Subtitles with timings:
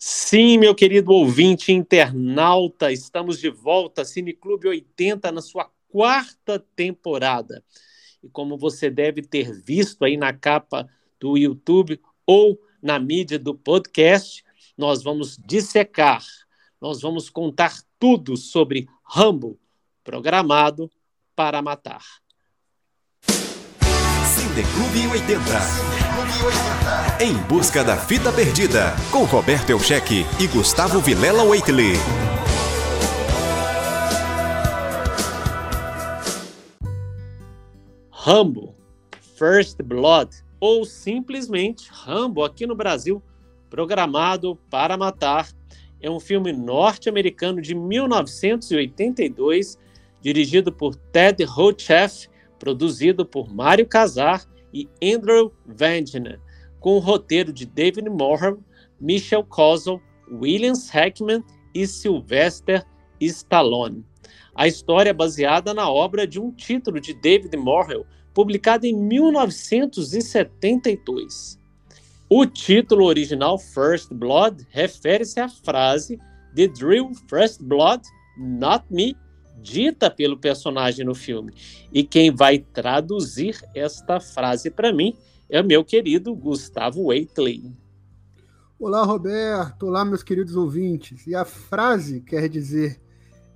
[0.00, 7.64] Sim, meu querido ouvinte internauta, estamos de volta, Cineclube 80, na sua quarta temporada.
[8.22, 10.88] E como você deve ter visto aí na capa
[11.18, 14.44] do YouTube ou na mídia do podcast,
[14.76, 16.24] nós vamos dissecar,
[16.80, 19.58] nós vamos contar tudo sobre Rambo,
[20.04, 20.88] programado
[21.34, 22.04] para matar.
[23.26, 26.07] Cineclube 80.
[27.20, 31.94] Em busca da fita perdida, com Roberto Elcheque e Gustavo Vilela Waitley.
[38.08, 38.72] Rambo,
[39.36, 43.20] First Blood, ou simplesmente Rambo aqui no Brasil,
[43.68, 45.48] programado para matar,
[46.00, 49.76] é um filme norte-americano de 1982,
[50.20, 52.28] dirigido por Ted Hotchef,
[52.60, 56.40] produzido por Mário Casar e Andrew Vagina,
[56.80, 58.64] com o roteiro de David Morham,
[59.00, 60.00] Michel Cosel,
[60.30, 61.42] Williams Hackman
[61.74, 62.84] e Sylvester
[63.20, 64.04] Stallone.
[64.54, 71.58] A história é baseada na obra de um título de David Morrell, publicado em 1972.
[72.28, 76.18] O título original First Blood refere-se à frase
[76.54, 78.02] The Drill First Blood,
[78.36, 79.16] Not Me,
[79.62, 81.52] dita pelo personagem no filme.
[81.92, 85.14] E quem vai traduzir esta frase para mim
[85.48, 87.72] é o meu querido Gustavo Waitley.
[88.78, 89.86] Olá, Roberto.
[89.86, 91.26] Olá, meus queridos ouvintes.
[91.26, 93.00] E a frase quer dizer: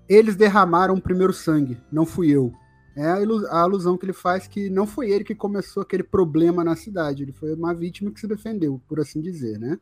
[0.08, 2.53] Eles derramaram o primeiro sangue, não fui eu.
[2.97, 6.77] É a alusão que ele faz que não foi ele que começou aquele problema na
[6.77, 9.78] cidade, ele foi uma vítima que se defendeu, por assim dizer, né?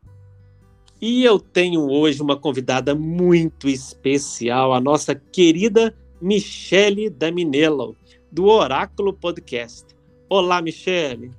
[1.00, 7.96] E eu tenho hoje uma convidada muito especial, a nossa querida Michele Daminello,
[8.30, 9.86] do Oráculo Podcast.
[10.28, 11.30] Olá, Michele.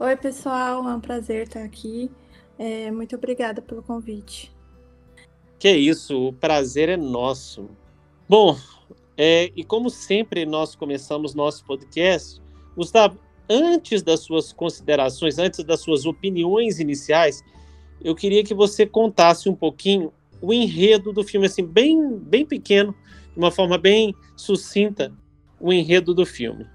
[0.00, 2.10] Oi, pessoal, é um prazer estar aqui.
[2.58, 4.52] É, muito obrigada pelo convite.
[5.56, 7.70] Que isso, o prazer é nosso.
[8.28, 8.58] Bom,
[9.16, 12.42] é, e como sempre nós começamos nosso podcast,
[12.76, 13.16] Gustavo,
[13.48, 17.40] antes das suas considerações, antes das suas opiniões iniciais,
[18.00, 22.92] eu queria que você contasse um pouquinho o enredo do filme, assim, bem, bem pequeno,
[23.32, 25.12] de uma forma bem sucinta,
[25.58, 26.66] o enredo do filme.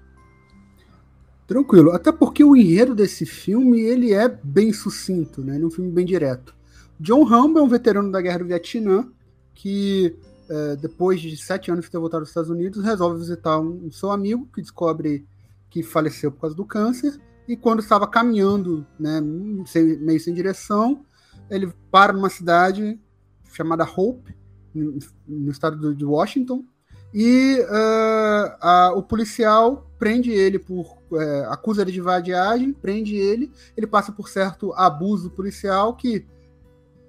[1.46, 5.58] Tranquilo, até porque o enredo desse filme ele é bem sucinto, né?
[5.58, 6.54] É um filme bem direto.
[7.00, 9.08] John Rambo é um veterano da Guerra do Vietnã
[9.54, 10.16] que,
[10.48, 13.90] é, depois de sete anos de ter voltado aos Estados Unidos, resolve visitar um, um
[13.90, 15.26] seu amigo que descobre
[15.70, 17.18] que faleceu por causa do câncer
[17.48, 21.02] e quando estava caminhando, né, meio sem direção,
[21.48, 23.00] ele para numa cidade
[23.54, 24.36] chamada Hope,
[25.26, 26.64] no estado de Washington,
[27.12, 30.98] e uh, a, o policial prende ele por.
[31.10, 36.26] É, acusa ele de vadiagem, prende ele, ele passa por certo abuso policial que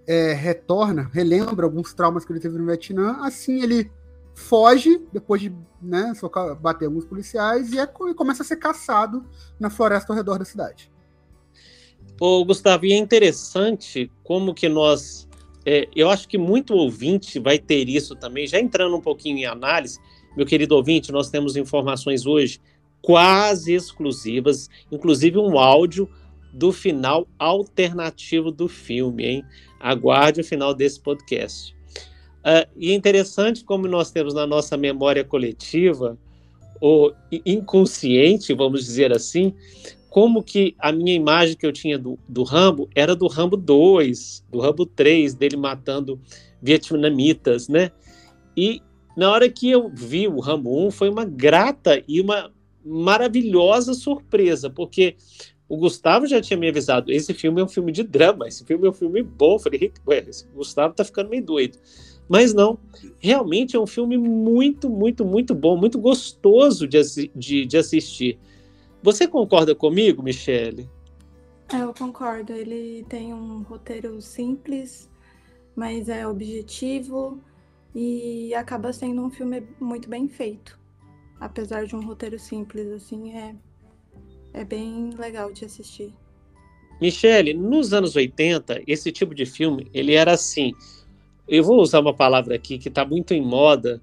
[0.08, 3.92] é, retorna, relembra alguns traumas que ele teve no Vietnã, assim ele
[4.34, 6.14] foge depois de né,
[6.62, 9.26] bater alguns policiais e, é, e começa a ser caçado
[9.60, 10.90] na floresta ao redor da cidade.
[12.20, 15.29] Ô, Gustavo, e é interessante como que nós
[15.72, 18.48] é, eu acho que muito ouvinte vai ter isso também.
[18.48, 20.00] Já entrando um pouquinho em análise,
[20.36, 22.60] meu querido ouvinte, nós temos informações hoje
[23.04, 26.10] quase exclusivas, inclusive um áudio
[26.52, 29.44] do final alternativo do filme, hein?
[29.80, 31.76] Aguarde o final desse podcast.
[32.40, 36.18] Uh, e é interessante como nós temos na nossa memória coletiva,
[36.82, 37.14] ou
[37.46, 39.54] inconsciente, vamos dizer assim,
[40.10, 44.46] como que a minha imagem que eu tinha do, do Rambo era do Rambo 2,
[44.52, 46.20] do Rambo 3, dele matando
[46.62, 47.92] vietnamitas, né?
[48.58, 48.82] E
[49.16, 52.52] na hora que eu vi o Rambo 1, foi uma grata e uma
[52.84, 55.16] maravilhosa surpresa, porque
[55.68, 58.88] o Gustavo já tinha me avisado, esse filme é um filme de drama, esse filme
[58.88, 59.54] é um filme bom.
[59.54, 61.78] Eu falei, ué, esse Gustavo tá ficando meio doido.
[62.28, 62.80] Mas não,
[63.20, 67.00] realmente é um filme muito, muito, muito bom, muito gostoso de,
[67.36, 68.40] de, de assistir.
[69.02, 70.90] Você concorda comigo, Michele?
[71.74, 72.54] É, eu concordo.
[72.54, 75.10] Ele tem um roteiro simples,
[75.76, 77.40] mas é objetivo
[77.96, 80.78] e acaba sendo um filme muito bem feito.
[81.40, 83.56] Apesar de um roteiro simples, assim, é,
[84.54, 86.14] é bem legal de assistir.
[87.00, 90.74] Michele, nos anos 80, esse tipo de filme, ele era assim.
[91.48, 94.02] Eu vou usar uma palavra aqui que está muito em moda,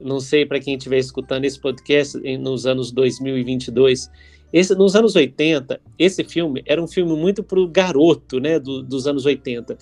[0.00, 4.10] não sei para quem estiver escutando esse podcast nos anos 2022,
[4.52, 8.82] esse, nos anos 80, esse filme era um filme muito para o garoto né, do,
[8.82, 9.78] dos anos 80.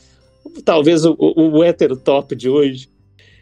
[0.64, 2.88] Talvez o, o, o hétero top de hoje.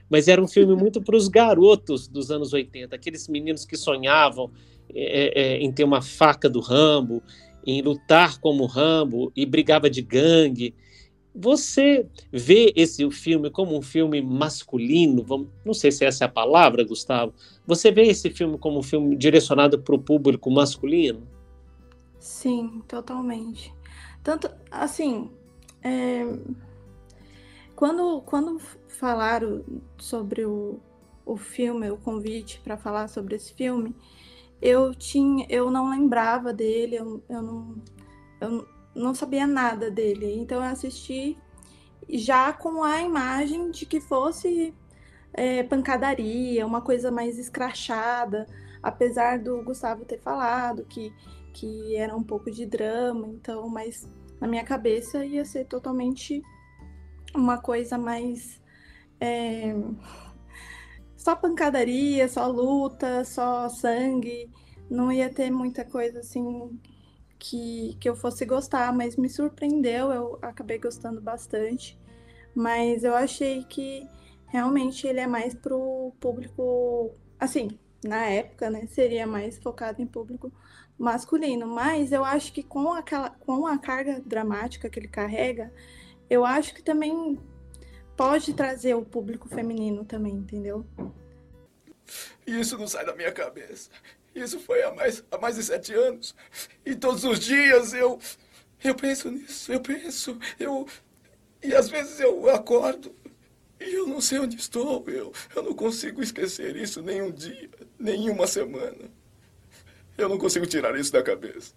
[0.09, 4.50] Mas era um filme muito para os garotos dos anos 80, aqueles meninos que sonhavam
[4.94, 7.23] é, é, em ter uma faca do Rambo,
[7.67, 10.75] em lutar como Rambo e brigava de gangue.
[11.34, 15.22] Você vê esse filme como um filme masculino?
[15.22, 17.32] Vamos, não sei se essa é a palavra, Gustavo.
[17.66, 21.26] Você vê esse filme como um filme direcionado para o público masculino?
[22.19, 23.72] Sim, totalmente.
[24.22, 25.30] Tanto, assim,
[25.82, 26.25] é,
[27.76, 28.58] quando, quando
[28.88, 29.64] falaram
[29.96, 30.81] sobre o,
[31.24, 33.94] o filme, o convite para falar sobre esse filme,
[34.60, 37.76] eu tinha, eu não lembrava dele, eu, eu, não,
[38.40, 38.66] eu
[38.98, 40.38] não sabia nada dele.
[40.38, 41.38] Então eu assisti
[42.08, 44.74] já com a imagem de que fosse
[45.32, 48.46] é, pancadaria, uma coisa mais escrachada,
[48.82, 51.12] apesar do Gustavo ter falado que,
[51.52, 54.08] que era um pouco de drama, então, mas
[54.40, 56.42] na minha cabeça ia ser totalmente
[57.34, 58.60] uma coisa mais.
[59.20, 59.74] É,
[61.16, 64.50] só pancadaria, só luta, só sangue.
[64.88, 66.78] Não ia ter muita coisa assim
[67.38, 71.99] que, que eu fosse gostar, mas me surpreendeu, eu acabei gostando bastante.
[72.55, 74.08] Mas eu achei que
[74.46, 78.87] realmente ele é mais pro público, assim, na época, né?
[78.87, 80.52] Seria mais focado em público
[80.99, 81.67] masculino.
[81.67, 85.73] Mas eu acho que com aquela com a carga dramática que ele carrega,
[86.29, 87.38] eu acho que também
[88.17, 90.84] pode trazer o público feminino também, entendeu?
[92.46, 93.91] Isso não sai da minha cabeça.
[94.38, 96.35] Isso foi há mais, há mais de sete anos.
[96.85, 98.19] E todos os dias eu.
[98.82, 100.87] Eu penso nisso, eu penso, eu.
[101.62, 103.12] E às vezes eu acordo
[103.81, 105.05] e eu não sei onde estou.
[105.08, 107.69] Eu, eu não consigo esquecer isso nem um dia,
[107.99, 109.11] nem uma semana.
[110.17, 111.75] Eu não consigo tirar isso da cabeça.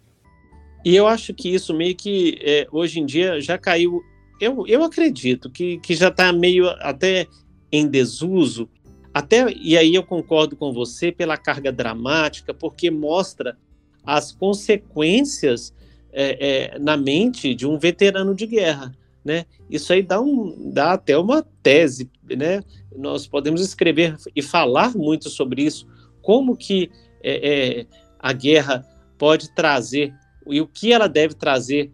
[0.86, 4.04] E eu acho que isso meio que é, hoje em dia já caiu
[4.42, 7.28] eu, eu acredito que, que já está meio até
[7.72, 8.68] em desuso,
[9.14, 13.58] até e aí eu concordo com você pela carga dramática, porque mostra
[14.04, 15.74] as consequências
[16.12, 18.92] é, é, na mente de um veterano de guerra,
[19.24, 19.46] né?
[19.70, 22.62] Isso aí dá, um, dá até uma tese, né?
[22.96, 25.88] Nós podemos escrever e falar muito sobre isso,
[26.22, 26.90] como que
[27.24, 27.86] é, é
[28.20, 28.86] a guerra
[29.18, 30.14] pode trazer
[30.48, 31.92] e o que ela deve trazer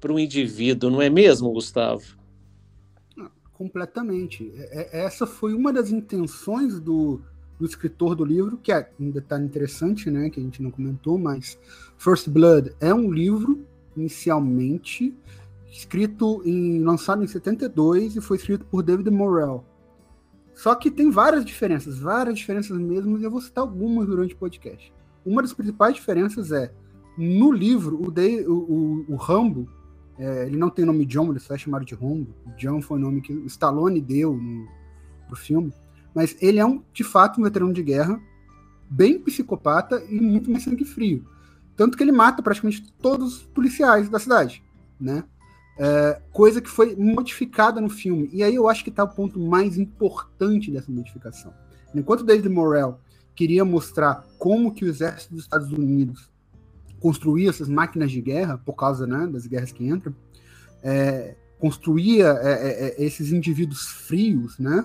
[0.00, 2.15] para o indivíduo, não é mesmo, Gustavo?
[3.56, 4.52] Completamente.
[4.54, 7.20] É, é, essa foi uma das intenções do,
[7.58, 11.18] do escritor do livro, que é um detalhe interessante, né, que a gente não comentou,
[11.18, 11.58] mas
[11.96, 13.64] First Blood é um livro
[13.96, 15.14] inicialmente
[15.70, 19.64] escrito em lançado em 72 e foi escrito por David Morrell.
[20.54, 24.38] Só que tem várias diferenças, várias diferenças mesmo, e eu vou citar algumas durante o
[24.38, 24.92] podcast.
[25.24, 26.72] Uma das principais diferenças é
[27.16, 29.66] no livro o, de, o, o, o Rambo
[30.18, 32.34] é, ele não tem nome John, ele só é chamado de Rombo.
[32.56, 34.66] John foi o nome que o Stallone deu no,
[35.26, 35.72] pro filme.
[36.14, 38.20] Mas ele é, um, de fato, um veterano de guerra,
[38.88, 41.26] bem psicopata e muito mais sangue frio.
[41.76, 44.62] Tanto que ele mata praticamente todos os policiais da cidade,
[44.98, 45.24] né?
[45.78, 48.30] É, coisa que foi modificada no filme.
[48.32, 51.52] E aí eu acho que está o ponto mais importante dessa modificação.
[51.94, 52.98] Enquanto David Morrell
[53.34, 56.30] queria mostrar como que o exército dos Estados Unidos
[57.00, 60.14] construía essas máquinas de guerra, por causa né, das guerras que entram,
[60.82, 64.84] é, construía é, é, é, esses indivíduos frios, né?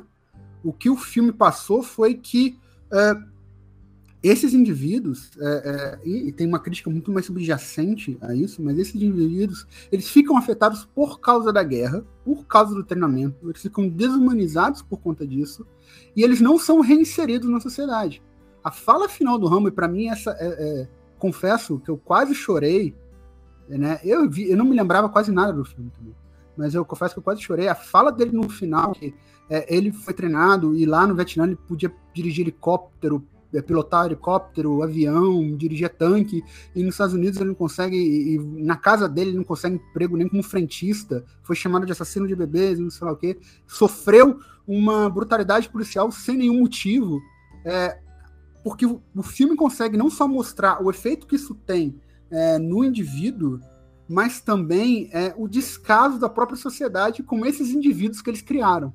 [0.64, 2.58] O que o filme passou foi que
[2.92, 3.16] é,
[4.24, 8.94] esses indivíduos, é, e, e, tem uma crítica muito mais subjacente a isso, mas esses
[8.94, 14.84] indivíduos, eles ficam afetados por causa da guerra, por causa do treinamento, eles ficam desumanizados
[14.84, 15.66] por conta disso,
[16.16, 18.22] e eles não são reinseridos na sociedade.
[18.64, 20.88] A fala final do Rambo, para mim, essa é,
[21.22, 22.96] confesso que eu quase chorei,
[23.70, 24.00] né?
[24.04, 26.16] Eu, vi, eu não me lembrava quase nada do filme também,
[26.58, 27.68] mas eu confesso que eu quase chorei.
[27.68, 29.14] A fala dele no final, que
[29.48, 33.24] é, ele foi treinado e lá no Vietnã ele podia dirigir helicóptero,
[33.54, 36.44] é, pilotar helicóptero, avião, dirigir tanque,
[36.76, 39.76] e nos Estados Unidos ele não consegue, e, e na casa dele ele não consegue
[39.76, 43.38] emprego nem como frentista, foi chamado de assassino de bebês, não sei lá o quê,
[43.68, 47.22] sofreu uma brutalidade policial sem nenhum motivo.
[47.64, 48.00] É,
[48.64, 52.00] porque o, filme consegue não só mostrar o efeito que isso tem
[52.30, 53.60] é, no indivíduo,
[54.08, 58.94] mas também é, o descaso da própria sociedade com esses indivíduos que eles criaram.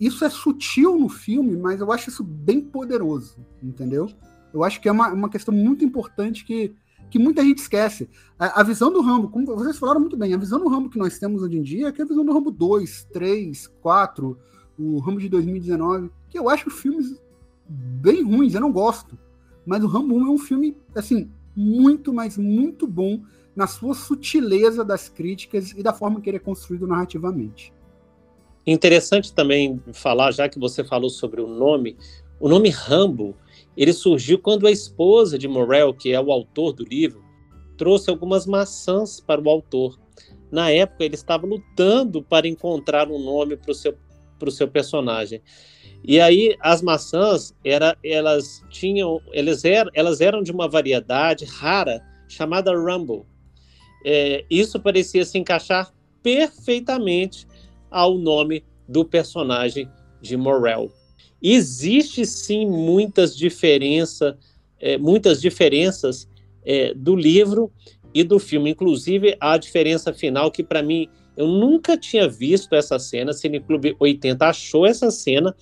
[0.00, 4.10] Isso é sutil no filme, mas eu acho isso bem poderoso, entendeu?
[4.52, 6.74] Eu acho que é uma, uma questão muito importante que,
[7.10, 8.08] que muita gente esquece.
[8.38, 10.98] A, a, visão do Rambo, como vocês falaram muito bem, a visão do Rambo que
[10.98, 14.38] nós temos hoje em dia é, que é a visão do Rambo 2, 3, 4,
[14.78, 17.18] o Rambo de 2019, que eu acho filmes
[17.68, 19.18] bem ruins, eu não gosto.
[19.64, 23.20] Mas o Rambo 1 é um filme, assim, muito, mas muito bom
[23.54, 27.72] na sua sutileza das críticas e da forma que ele é construído narrativamente.
[28.66, 31.96] Interessante também falar, já que você falou sobre o nome,
[32.38, 33.34] o nome Rambo,
[33.76, 37.24] ele surgiu quando a esposa de Morel, que é o autor do livro,
[37.78, 39.98] trouxe algumas maçãs para o autor.
[40.50, 43.96] na época, ele estava lutando para encontrar um nome para o seu,
[44.48, 45.42] seu personagem.
[46.06, 52.00] E aí as maçãs era, elas tinham, elas eram, elas eram de uma variedade rara
[52.28, 53.24] chamada Rumble.
[54.04, 57.46] É, isso parecia se encaixar perfeitamente
[57.90, 59.88] ao nome do personagem
[60.22, 60.92] de Morel.
[61.42, 64.34] Existe sim muitas diferenças,
[64.80, 66.28] é, muitas diferenças
[66.64, 67.70] é, do livro
[68.14, 72.98] e do filme, inclusive a diferença final que para mim eu nunca tinha visto essa
[72.98, 73.32] cena.
[73.32, 75.54] Cine Clube 80 achou essa cena.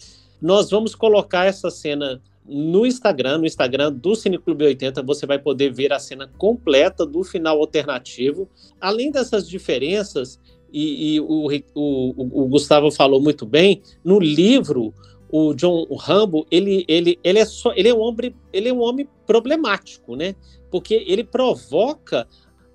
[0.44, 5.72] Nós vamos colocar essa cena no Instagram, no Instagram do Cineclube 80, você vai poder
[5.72, 8.46] ver a cena completa do final alternativo.
[8.78, 10.38] Além dessas diferenças,
[10.70, 14.92] e, e o, o, o, Gustavo falou muito bem, no livro,
[15.30, 18.82] o John Rambo, ele, ele, ele, é só, ele, é um homem, ele é um
[18.82, 20.36] homem problemático, né?
[20.70, 22.28] Porque ele provoca,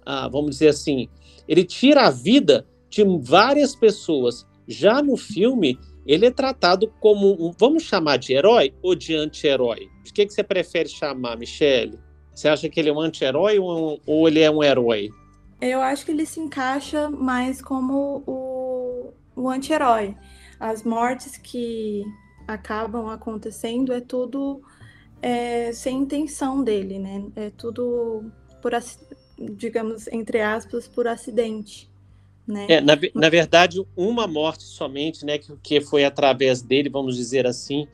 [0.04, 1.08] ah, vamos dizer assim,
[1.48, 4.48] ele tira a vida de várias pessoas.
[4.68, 5.78] Já no filme,
[6.10, 9.88] ele é tratado como um, vamos chamar de herói ou de anti-herói?
[10.04, 12.00] De que, que você prefere chamar, Michele?
[12.34, 15.12] Você acha que ele é um anti-herói ou, ou ele é um herói?
[15.62, 20.16] Eu acho que ele se encaixa mais como o, o anti-herói.
[20.60, 22.04] As mortes que
[22.48, 24.64] acabam acontecendo é tudo
[25.22, 27.24] é, sem intenção dele, né?
[27.36, 28.32] É tudo
[28.64, 28.72] por,
[29.38, 31.89] digamos, entre aspas, por acidente.
[32.50, 32.66] Né?
[32.68, 37.46] É, na, na verdade, uma morte somente, né, que, que foi através dele, vamos dizer
[37.46, 37.88] assim,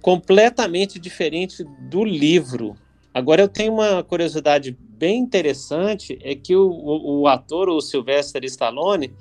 [0.00, 2.74] completamente diferente do livro.
[3.12, 8.42] Agora, eu tenho uma curiosidade bem interessante, é que o, o, o ator, o Sylvester
[8.44, 9.12] Stallone,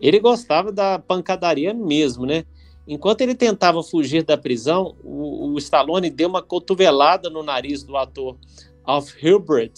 [0.00, 2.44] ele gostava da pancadaria mesmo, né?
[2.86, 7.96] Enquanto ele tentava fugir da prisão, o, o Stallone deu uma cotovelada no nariz do
[7.96, 8.38] ator
[8.84, 9.72] Alf Hilbert,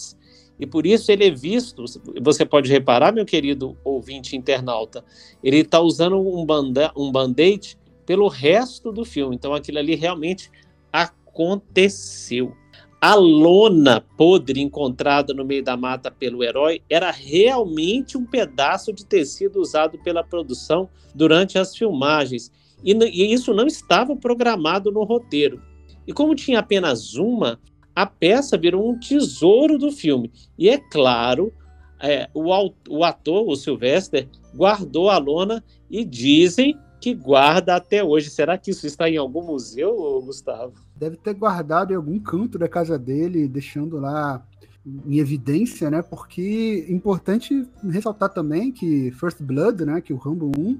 [0.61, 1.83] e por isso ele é visto,
[2.21, 5.03] você pode reparar, meu querido ouvinte internauta,
[5.43, 7.75] ele está usando um, banda, um band-aid
[8.05, 9.35] pelo resto do filme.
[9.35, 10.51] Então aquilo ali realmente
[10.93, 12.55] aconteceu.
[13.01, 19.03] A lona podre encontrada no meio da mata pelo herói era realmente um pedaço de
[19.03, 22.51] tecido usado pela produção durante as filmagens.
[22.83, 25.59] E, e isso não estava programado no roteiro.
[26.05, 27.59] E como tinha apenas uma,
[27.95, 30.31] a peça virou um tesouro do filme.
[30.57, 31.53] E é claro,
[32.01, 32.49] é, o,
[32.89, 38.29] o ator, o Sylvester, guardou a lona e dizem que guarda até hoje.
[38.29, 40.73] Será que isso está em algum museu, Gustavo?
[40.95, 44.45] Deve ter guardado em algum canto da casa dele, deixando lá
[44.85, 46.01] em evidência, né?
[46.01, 50.79] Porque é importante ressaltar também que First Blood, né, que o Rambo 1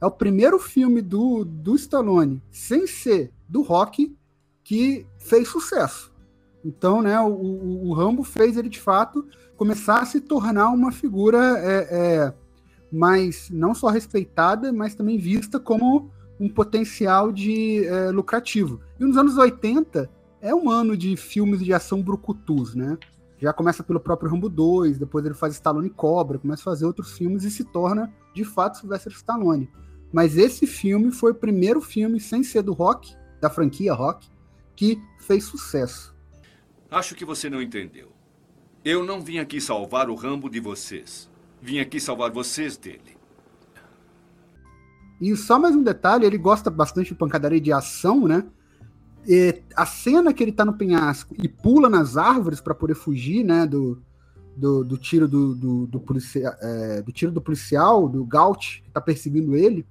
[0.00, 4.16] é o primeiro filme do, do Stallone, sem ser do rock,
[4.64, 6.09] que fez sucesso.
[6.64, 9.26] Então, né, o, o, Rambo fez ele de fato
[9.56, 12.34] começar a se tornar uma figura é, é,
[12.92, 18.80] mais não só respeitada, mas também vista como um potencial de é, lucrativo.
[18.98, 22.98] E nos anos 80 é um ano de filmes de ação brucutus, né?
[23.38, 27.12] Já começa pelo próprio Rambo 2, depois ele faz Stallone Cobra, começa a fazer outros
[27.12, 29.70] filmes e se torna, de fato, Sylvester Stallone.
[30.12, 34.28] Mas esse filme foi o primeiro filme, sem ser do rock, da franquia rock,
[34.76, 36.09] que fez sucesso.
[36.90, 38.08] Acho que você não entendeu.
[38.84, 41.30] Eu não vim aqui salvar o Rambo de vocês.
[41.62, 43.16] Vim aqui salvar vocês dele.
[45.20, 48.44] E só mais um detalhe, ele gosta bastante de pancadaria de ação, né?
[49.28, 53.44] E a cena que ele tá no penhasco e pula nas árvores para poder fugir,
[53.44, 54.02] né, do,
[54.56, 58.90] do, do tiro do, do, do, policia, é, do tiro do policial, do Gaut, que
[58.90, 59.86] tá perseguindo ele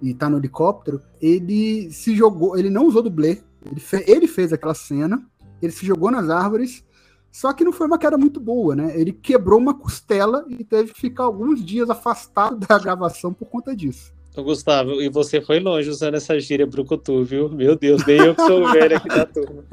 [0.00, 4.50] e tá no helicóptero, ele se jogou, ele não usou dublê, ele, fe, ele fez
[4.50, 5.22] aquela cena
[5.62, 6.84] ele se jogou nas árvores,
[7.30, 8.92] só que não foi uma queda muito boa, né?
[8.98, 13.74] Ele quebrou uma costela e teve que ficar alguns dias afastado da gravação por conta
[13.74, 14.12] disso.
[14.36, 17.48] Gustavo, e você foi longe usando essa gíria brucutu, viu?
[17.48, 19.64] Meu Deus, nem eu que sou o velho aqui da turma.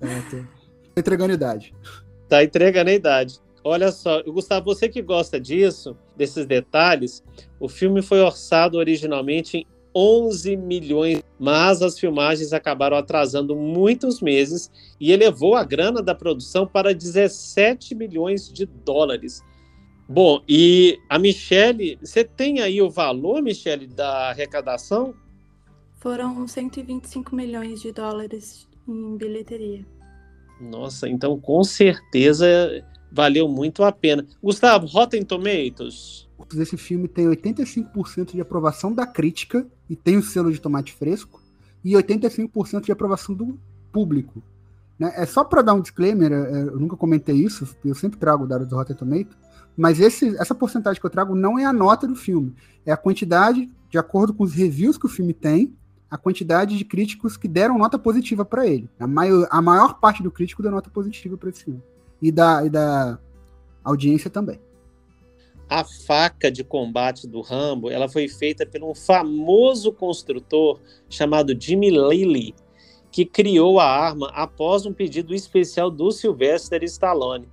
[0.00, 1.74] É, tô entregando idade.
[2.28, 3.40] Tá entregando a idade.
[3.62, 7.24] Olha só, Gustavo, você que gosta disso, desses detalhes,
[7.58, 14.70] o filme foi orçado originalmente em 11 milhões, mas as filmagens acabaram atrasando muitos meses
[14.98, 19.42] e elevou a grana da produção para 17 milhões de dólares.
[20.08, 25.14] Bom, e a Michelle, você tem aí o valor, Michelle, da arrecadação?
[25.94, 29.86] Foram 125 milhões de dólares em bilheteria.
[30.60, 32.46] Nossa, então com certeza
[33.10, 34.26] valeu muito a pena.
[34.42, 36.23] Gustavo, Rotten Tomatoes?
[36.56, 41.40] Esse filme tem 85% de aprovação da crítica e tem o selo de tomate fresco,
[41.84, 43.58] e 85% de aprovação do
[43.92, 44.42] público.
[44.98, 45.12] Né?
[45.16, 48.66] É só para dar um disclaimer, é, eu nunca comentei isso, eu sempre trago dados
[48.66, 49.36] do Rotten Tomatoes,
[49.76, 52.54] Mas esse, essa porcentagem que eu trago não é a nota do filme,
[52.86, 55.76] é a quantidade, de acordo com os reviews que o filme tem,
[56.10, 58.88] a quantidade de críticos que deram nota positiva para ele.
[59.00, 61.82] A maior, a maior parte do crítico deu nota positiva para esse filme.
[62.22, 63.18] E da, e da
[63.82, 64.60] audiência também.
[65.68, 71.90] A faca de combate do Rambo, ela foi feita por um famoso construtor chamado Jimmy
[71.90, 72.54] Lilly,
[73.10, 77.48] que criou a arma após um pedido especial do Sylvester Stallone.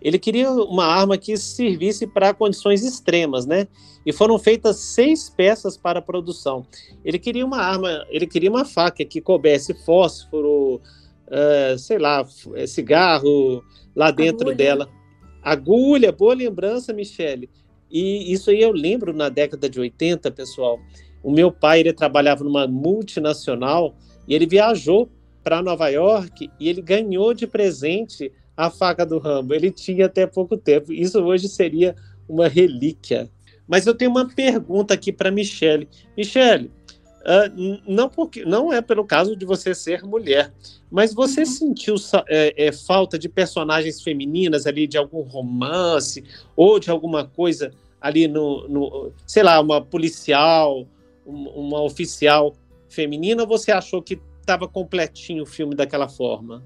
[0.00, 3.66] Ele queria uma arma que servisse para condições extremas, né?
[4.06, 6.64] E foram feitas seis peças para a produção.
[7.04, 12.24] Ele queria uma arma, ele queria uma faca que coubesse fósforo, uh, sei lá,
[12.54, 13.62] eh, cigarro
[13.94, 14.56] lá dentro Agulha.
[14.56, 14.97] dela.
[15.42, 17.48] Agulha, boa lembrança, Michele.
[17.90, 20.78] E isso aí eu lembro na década de 80, pessoal.
[21.22, 25.10] O meu pai ele trabalhava numa multinacional e ele viajou
[25.42, 29.54] para Nova York e ele ganhou de presente a faca do Rambo.
[29.54, 30.92] Ele tinha até pouco tempo.
[30.92, 31.94] Isso hoje seria
[32.28, 33.30] uma relíquia.
[33.66, 35.88] Mas eu tenho uma pergunta aqui para Michele.
[36.16, 36.70] Michele,
[37.20, 40.52] uh, não, porque, não é pelo caso de você ser mulher,
[40.90, 41.46] mas você uhum.
[41.46, 41.94] sentiu
[42.26, 46.24] é, é, falta de personagens femininas ali, de algum romance,
[46.56, 50.86] ou de alguma coisa ali no, no sei lá, uma policial,
[51.26, 52.54] uma oficial
[52.88, 56.62] feminina, ou você achou que estava completinho o filme daquela forma?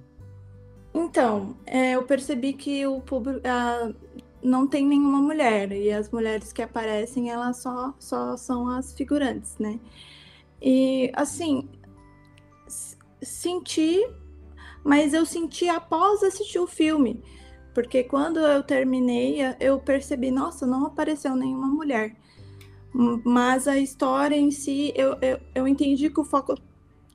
[0.95, 3.41] Então, é, eu percebi que o público
[4.43, 9.57] não tem nenhuma mulher e as mulheres que aparecem elas só, só são as figurantes,
[9.59, 9.79] né?
[10.63, 11.69] E assim
[13.21, 14.01] senti,
[14.85, 17.23] mas eu senti após assistir o filme,
[17.75, 22.17] porque quando eu terminei eu percebi, nossa, não apareceu nenhuma mulher.
[23.25, 26.55] Mas a história em si, eu, eu, eu entendi que o foco,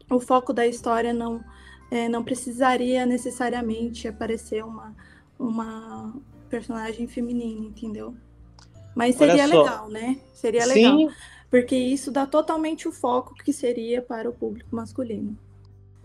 [0.09, 1.43] o foco da história não
[1.89, 4.95] é, não precisaria necessariamente aparecer uma,
[5.39, 6.13] uma
[6.49, 8.15] personagem feminina, entendeu?
[8.95, 10.19] Mas seria legal, né?
[10.33, 10.97] Seria legal.
[10.97, 11.09] Sim.
[11.49, 15.37] Porque isso dá totalmente o foco que seria para o público masculino.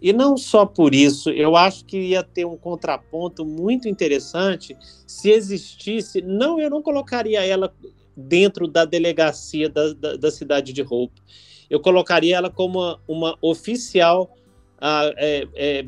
[0.00, 5.30] E não só por isso, eu acho que ia ter um contraponto muito interessante se
[5.30, 6.20] existisse.
[6.20, 7.72] Não, eu não colocaria ela
[8.16, 11.22] dentro da delegacia da, da, da cidade de Hope.
[11.70, 14.36] Eu colocaria ela como uma, uma oficial
[15.16, 15.86] é, é,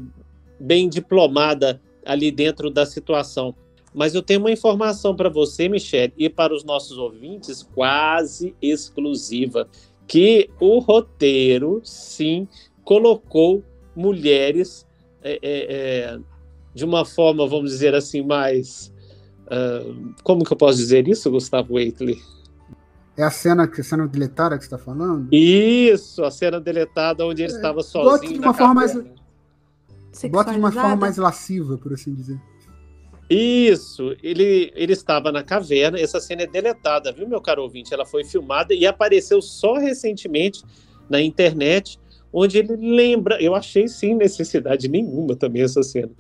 [0.61, 3.55] bem diplomada ali dentro da situação.
[3.95, 9.69] Mas eu tenho uma informação para você, Michelle, e para os nossos ouvintes, quase exclusiva,
[10.07, 12.49] que o roteiro, sim,
[12.83, 13.63] colocou
[13.95, 14.85] mulheres
[15.23, 16.19] é, é, é
[16.75, 18.93] de uma forma, vamos dizer assim, mais.
[19.45, 22.21] Uh, como que eu posso dizer isso, Gustavo Waitley?
[23.17, 25.29] É a cena, a cena deletada que você está falando?
[25.33, 28.33] Isso, a cena deletada onde ele é, estava sozinho.
[28.33, 28.93] De uma forma mais,
[30.31, 32.41] bota de uma forma mais lasciva, por assim dizer.
[33.29, 35.99] Isso, ele, ele estava na caverna.
[35.99, 37.93] Essa cena é deletada, viu, meu caro ouvinte?
[37.93, 40.63] Ela foi filmada e apareceu só recentemente
[41.09, 41.99] na internet,
[42.33, 43.41] onde ele lembra.
[43.43, 46.11] Eu achei sim necessidade nenhuma também essa cena.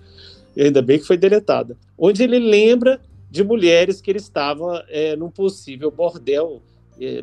[0.56, 1.76] Ainda bem que foi deletada.
[1.98, 6.62] Onde ele lembra de mulheres que ele estava é, num possível bordel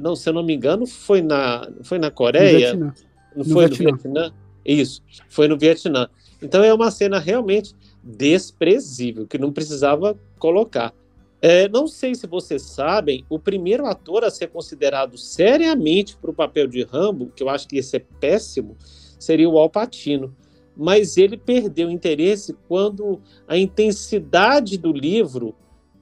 [0.01, 2.75] não, se eu não me engano, foi na, foi na Coreia?
[3.35, 3.91] Não foi no Vietnã.
[3.91, 4.33] no Vietnã?
[4.65, 6.09] Isso, foi no Vietnã.
[6.41, 10.93] Então é uma cena realmente desprezível, que não precisava colocar.
[11.41, 16.33] É, não sei se vocês sabem, o primeiro ator a ser considerado seriamente para o
[16.33, 18.77] papel de Rambo, que eu acho que ia ser péssimo,
[19.19, 20.35] seria o Al Pacino.
[20.77, 25.55] Mas ele perdeu interesse quando a intensidade do livro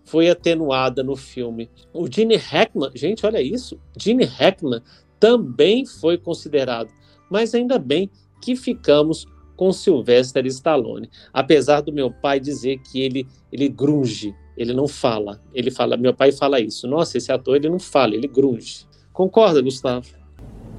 [0.03, 1.69] foi atenuada no filme.
[1.93, 4.81] O Gene Hackman, gente, olha isso, Gene Hackman
[5.19, 6.91] também foi considerado,
[7.29, 8.09] mas ainda bem
[8.41, 9.25] que ficamos
[9.59, 11.09] com Sylvester Stallone.
[11.33, 15.41] Apesar do meu pai dizer que ele ele grunge, ele não fala.
[15.53, 16.87] Ele fala, meu pai fala isso.
[16.87, 18.87] Nossa, esse ator ele não fala, ele grunge.
[19.11, 20.07] Concorda, Gustavo?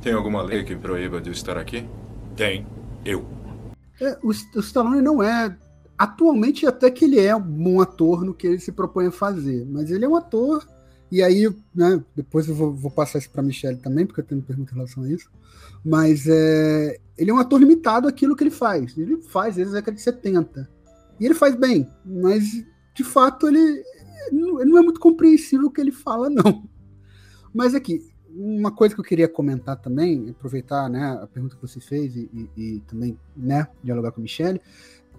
[0.00, 1.86] Tem alguma lei que proíba de estar aqui?
[2.34, 2.66] Tem.
[3.04, 3.26] Eu.
[4.00, 5.54] É, o, o Stallone não é
[5.98, 9.66] Atualmente, até que ele é um bom ator no que ele se propõe a fazer,
[9.66, 10.66] mas ele é um ator,
[11.12, 14.40] e aí, né, depois eu vou, vou passar isso para Michelle também, porque eu tenho
[14.40, 15.30] pergunta em relação a isso,
[15.84, 18.96] mas é, ele é um ator limitado àquilo que ele faz.
[18.96, 20.70] Ele faz desde a década de 70.
[21.20, 23.84] E ele faz bem, mas de fato ele,
[24.32, 26.66] ele não é muito compreensível o que ele fala, não.
[27.52, 28.00] Mas aqui,
[28.34, 32.30] uma coisa que eu queria comentar também, aproveitar né, a pergunta que você fez e,
[32.32, 34.60] e, e também né, dialogar com a Michelle,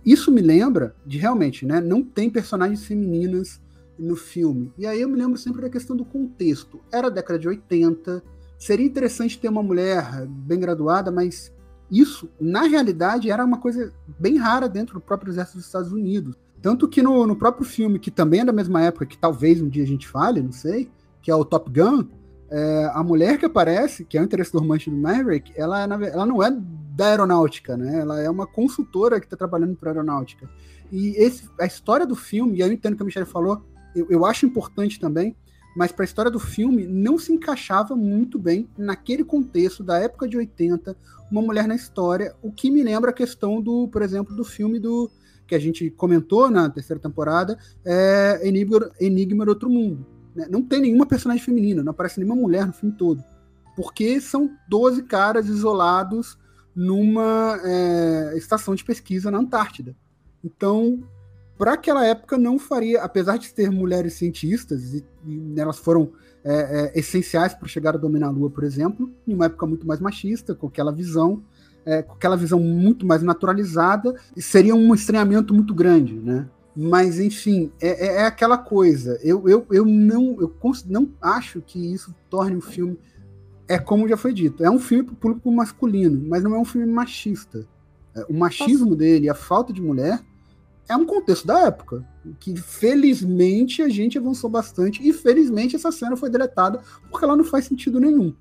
[0.04, 1.80] isso me lembra de realmente, né?
[1.80, 3.62] Não tem personagens femininas
[4.00, 4.74] no filme.
[4.76, 6.80] E aí eu me lembro sempre da questão do contexto.
[6.92, 8.24] Era a década de 80,
[8.58, 11.54] seria interessante ter uma mulher bem graduada, mas
[11.92, 16.36] isso, na realidade, era uma coisa bem rara dentro do próprio exército dos Estados Unidos.
[16.62, 19.68] Tanto que no, no próprio filme, que também é da mesma época, que talvez um
[19.68, 20.90] dia a gente fale, não sei,
[21.22, 22.08] que é o Top Gun,
[22.50, 26.42] é, a mulher que aparece, que é o interesse romântico do Maverick, ela, ela não
[26.42, 28.00] é da aeronáutica, né?
[28.00, 30.50] Ela é uma consultora que está trabalhando para aeronáutica.
[30.92, 33.64] E esse, a história do filme, e aí eu entendo que a Michelle falou,
[33.96, 35.36] eu, eu acho importante também,
[35.76, 40.28] mas para a história do filme não se encaixava muito bem naquele contexto da época
[40.28, 40.96] de 80,
[41.32, 44.80] uma mulher na história, o que me lembra a questão do, por exemplo, do filme
[44.80, 45.10] do
[45.48, 50.06] que a gente comentou na terceira temporada, é Enigma, Enigma do Outro Mundo.
[50.36, 50.48] Né?
[50.50, 53.24] Não tem nenhuma personagem feminina, não aparece nenhuma mulher no filme todo.
[53.76, 56.38] Porque são 12 caras isolados
[56.76, 59.96] numa é, estação de pesquisa na Antártida.
[60.44, 61.04] Então,
[61.62, 66.12] para aquela época não faria, apesar de ter mulheres cientistas, e, e elas foram
[66.44, 66.56] é,
[66.96, 70.00] é, essenciais para chegar a dominar a Lua, por exemplo, em uma época muito mais
[70.00, 71.44] machista, com aquela visão,
[71.86, 76.50] é, com aquela visão muito mais naturalizada, seria um estranhamento muito grande, né?
[76.76, 79.20] Mas, enfim, é, é, é aquela coisa.
[79.22, 80.52] Eu, eu, eu, não, eu
[80.88, 82.98] não acho que isso torne o filme.
[83.68, 86.58] É como já foi dito, é um filme para o público masculino, mas não é
[86.58, 87.68] um filme machista.
[88.16, 90.24] É, o machismo dele, a falta de mulher,
[90.92, 92.06] é um contexto da época.
[92.40, 97.44] Que felizmente a gente avançou bastante e felizmente essa cena foi deletada porque ela não
[97.44, 98.36] faz sentido nenhum.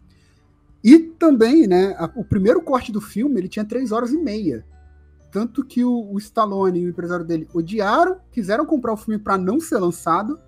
[0.82, 4.66] E também, né, a, o primeiro corte do filme ele tinha três horas e meia.
[5.30, 9.38] Tanto que o, o Stallone e o empresário dele odiaram, quiseram comprar o filme para
[9.38, 10.40] não ser lançado,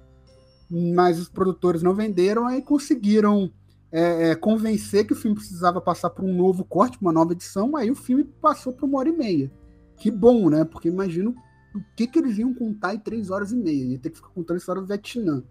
[0.68, 3.52] mas os produtores não venderam e conseguiram
[3.92, 7.76] é, é, convencer que o filme precisava passar por um novo corte, uma nova edição,
[7.76, 9.52] aí o filme passou para uma hora e meia.
[9.96, 10.64] Que bom, né?
[10.64, 11.36] Porque imagino
[11.74, 13.84] o que, que eles iam contar em três horas e meia.
[13.84, 15.42] Ia ter que ficar contando a história do Vietnã.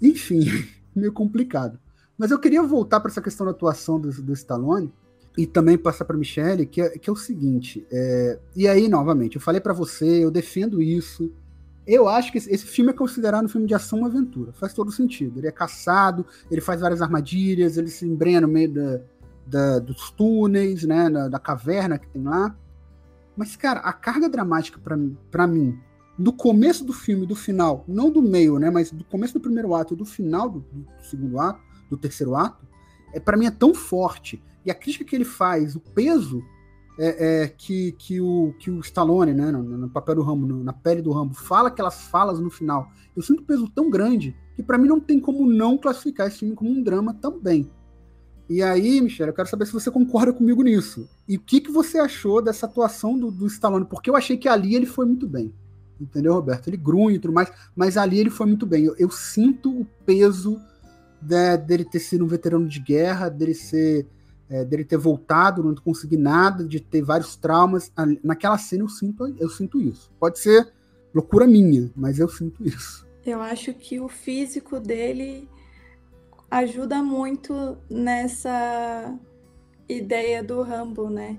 [0.00, 0.44] Enfim,
[0.94, 1.78] meio complicado.
[2.18, 4.92] Mas eu queria voltar para essa questão da atuação do, do Stallone
[5.36, 7.86] e também passar para Michelle, que é, que é o seguinte.
[7.90, 11.32] É, e aí, novamente, eu falei para você, eu defendo isso.
[11.86, 14.52] Eu acho que esse, esse, filme é considerado um filme de ação e aventura.
[14.52, 15.38] Faz todo sentido.
[15.40, 19.00] Ele é caçado, ele faz várias armadilhas, ele se embrenha no meio da,
[19.46, 22.54] da, dos túneis, né, da, da caverna que tem lá.
[23.36, 24.78] Mas, cara, a carga dramática
[25.30, 25.78] para mim,
[26.18, 28.70] do começo do filme, do final, não do meio, né?
[28.70, 32.66] Mas do começo do primeiro ato do final do, do, segundo ato, do terceiro ato,
[33.12, 34.42] é para mim é tão forte.
[34.64, 36.42] E a crítica que ele faz, o peso
[36.98, 40.62] é, é, que, que, o, que o Stallone, né, no, no papel do Rambo, no,
[40.62, 42.90] na pele do Rambo, fala aquelas falas no final.
[43.16, 46.40] Eu sinto um peso tão grande que para mim não tem como não classificar esse
[46.40, 47.70] filme como um drama também.
[48.52, 51.08] E aí, Michelle, eu quero saber se você concorda comigo nisso.
[51.26, 53.86] E o que, que você achou dessa atuação do, do Stallone?
[53.86, 55.54] Porque eu achei que ali ele foi muito bem.
[55.98, 56.68] Entendeu, Roberto?
[56.68, 58.84] Ele grunhe e tudo mais, mas ali ele foi muito bem.
[58.84, 60.60] Eu, eu sinto o peso
[61.18, 64.06] de, dele ter sido um veterano de guerra, dele ser.
[64.50, 67.90] É, dele ter voltado, não conseguir nada, de ter vários traumas.
[68.22, 70.12] Naquela cena eu sinto, eu sinto isso.
[70.20, 70.70] Pode ser
[71.14, 73.06] loucura minha, mas eu sinto isso.
[73.24, 75.48] Eu acho que o físico dele
[76.52, 79.18] ajuda muito nessa
[79.88, 81.38] ideia do Rambo, né?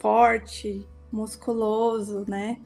[0.00, 2.58] Forte, musculoso, né?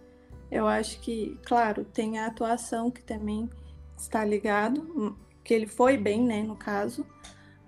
[0.48, 3.50] Eu acho que, claro, tem a atuação que também
[3.98, 7.04] está ligado, que ele foi bem, né, no caso,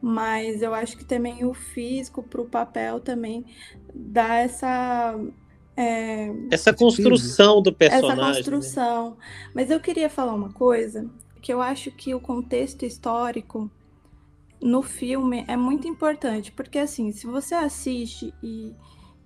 [0.00, 3.44] mas eu acho que também o físico para o papel também
[3.92, 5.18] dá essa
[5.76, 8.10] é, essa construção do personagem.
[8.12, 8.34] Essa né?
[8.34, 9.10] construção.
[9.10, 9.16] Né?
[9.54, 11.10] Mas eu queria falar uma coisa
[11.44, 13.70] que eu acho que o contexto histórico
[14.62, 18.74] no filme é muito importante, porque assim, se você assiste e,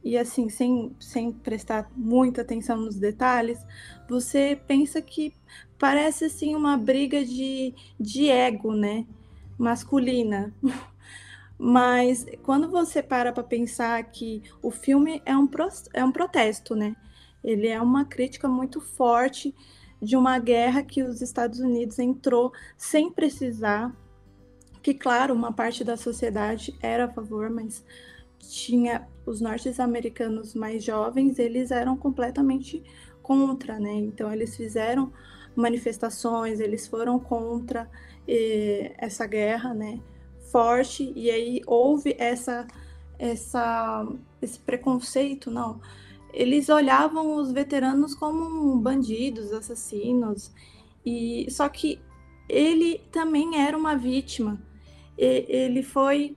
[0.02, 3.64] e assim, sem, sem prestar muita atenção nos detalhes,
[4.08, 5.32] você pensa que
[5.78, 9.06] parece assim uma briga de, de ego, né?
[9.56, 10.52] Masculina.
[11.56, 16.74] Mas quando você para para pensar que o filme é um, pro, é um protesto,
[16.74, 16.96] né?
[17.44, 19.54] Ele é uma crítica muito forte
[20.00, 23.94] de uma guerra que os Estados Unidos entrou sem precisar,
[24.82, 27.84] que claro, uma parte da sociedade era a favor, mas
[28.38, 32.82] tinha os norte-americanos mais jovens, eles eram completamente
[33.22, 33.92] contra, né?
[33.92, 35.12] Então eles fizeram
[35.54, 37.90] manifestações, eles foram contra
[38.26, 40.00] eh, essa guerra, né?
[40.50, 42.66] Forte e aí houve essa
[43.18, 44.06] essa
[44.40, 45.80] esse preconceito, não?
[46.38, 50.52] Eles olhavam os veteranos como bandidos, assassinos,
[51.04, 52.00] e só que
[52.48, 54.56] ele também era uma vítima.
[55.18, 56.36] E, ele foi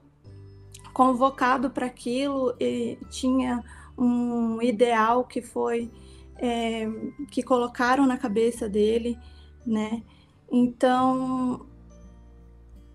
[0.92, 3.62] convocado para aquilo, e tinha
[3.96, 5.88] um ideal que foi
[6.36, 6.88] é,
[7.30, 9.16] que colocaram na cabeça dele,
[9.64, 10.02] né?
[10.50, 11.64] Então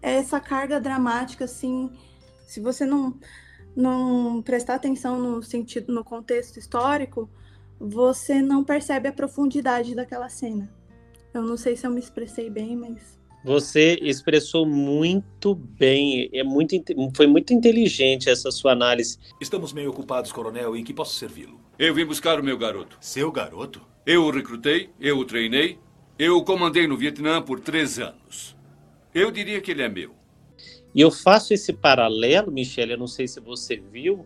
[0.02, 1.90] essa carga dramática, assim,
[2.46, 3.18] se você não
[3.78, 7.30] não prestar atenção no sentido, no contexto histórico,
[7.80, 10.68] você não percebe a profundidade daquela cena.
[11.32, 13.18] Eu não sei se eu me expressei bem, mas.
[13.46, 16.76] Você expressou muito bem, é muito,
[17.16, 19.20] foi muito inteligente essa sua análise.
[19.40, 21.62] Estamos meio ocupados, coronel, em que posso servi-lo?
[21.78, 22.98] Eu vim buscar o meu garoto.
[23.00, 23.82] Seu garoto?
[24.06, 25.78] Eu o recrutei, eu o treinei,
[26.18, 28.58] eu o comandei no Vietnã por três anos.
[29.14, 30.17] Eu diria que ele é meu.
[30.98, 34.26] E eu faço esse paralelo, Michele, eu não sei se você viu,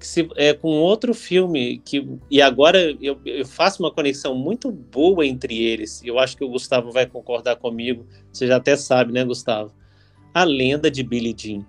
[0.00, 5.26] se, é, com outro filme que e agora eu, eu, faço uma conexão muito boa
[5.26, 6.00] entre eles.
[6.02, 8.06] Eu acho que o Gustavo vai concordar comigo.
[8.32, 9.70] Você já até sabe, né, Gustavo?
[10.32, 11.62] A lenda de Billie Jean.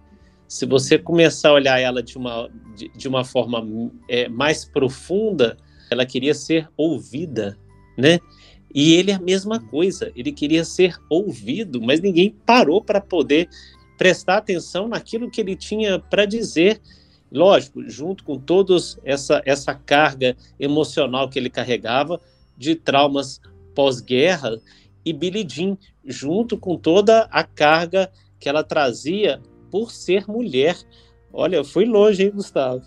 [0.47, 5.57] Se você começar a olhar ela de uma, de, de uma forma é, mais profunda,
[5.91, 7.59] ela queria ser ouvida,
[7.97, 8.19] né?
[8.73, 10.13] E ele é a mesma coisa.
[10.15, 13.49] Ele queria ser ouvido, mas ninguém parou para poder
[13.97, 16.81] prestar atenção naquilo que ele tinha para dizer
[17.33, 22.21] lógico, junto com todos essa, essa carga emocional que ele carregava
[22.55, 23.41] de traumas
[23.73, 24.61] pós-guerra
[25.03, 25.75] e Billie Jean,
[26.05, 30.77] junto com toda a carga que ela trazia por ser mulher.
[31.31, 32.85] Olha, foi longe, hein, Gustavo?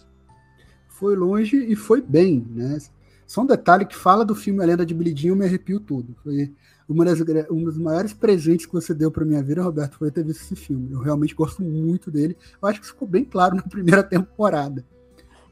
[0.88, 2.79] Foi longe e foi bem, né?
[3.27, 5.81] Só um detalhe que fala do filme A Lenda de Billie Jean, eu me arrepio
[5.81, 6.14] tudo.
[6.23, 6.55] Foi
[6.88, 7.20] uma das,
[7.51, 10.55] um dos maiores presentes que você deu para minha vida, Roberto, foi ter visto esse
[10.55, 10.92] filme.
[10.92, 12.37] Eu realmente gosto muito dele.
[12.62, 14.85] Eu acho que ficou bem claro na primeira temporada.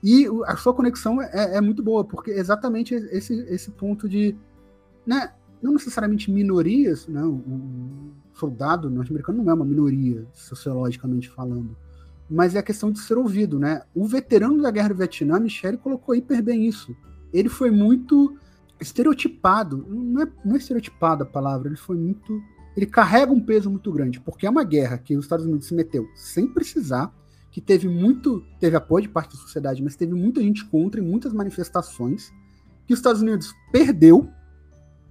[0.03, 4.37] E a sua conexão é, é muito boa, porque é exatamente esse, esse ponto de.
[5.07, 11.75] Né, não necessariamente minorias, né, o soldado norte-americano não é uma minoria, sociologicamente falando,
[12.29, 13.59] mas é a questão de ser ouvido.
[13.59, 13.81] Né?
[13.95, 16.95] O veterano da Guerra do Vietnã, Michele, colocou hiper bem isso.
[17.33, 18.37] Ele foi muito
[18.85, 22.43] estereotipado, não é, não é estereotipado a palavra, ele foi muito.
[22.77, 25.75] Ele carrega um peso muito grande, porque é uma guerra que os Estados Unidos se
[25.75, 27.13] meteu sem precisar,
[27.51, 28.45] que teve muito.
[28.59, 32.33] teve apoio de parte da sociedade, mas teve muita gente contra e muitas manifestações,
[32.87, 34.29] que os Estados Unidos perdeu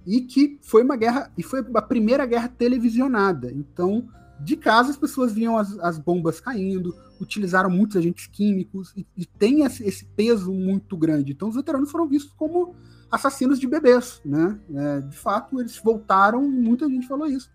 [0.06, 1.30] e que foi uma guerra.
[1.36, 3.50] e foi a primeira guerra televisionada.
[3.52, 4.06] Então,
[4.40, 9.24] de casa as pessoas viam as, as bombas caindo, utilizaram muitos agentes químicos e, e
[9.24, 11.32] tem esse peso muito grande.
[11.32, 12.74] Então, os veteranos foram vistos como
[13.14, 14.58] assassinos de bebês, né?
[14.74, 17.50] É, de fato, eles voltaram e muita gente falou isso.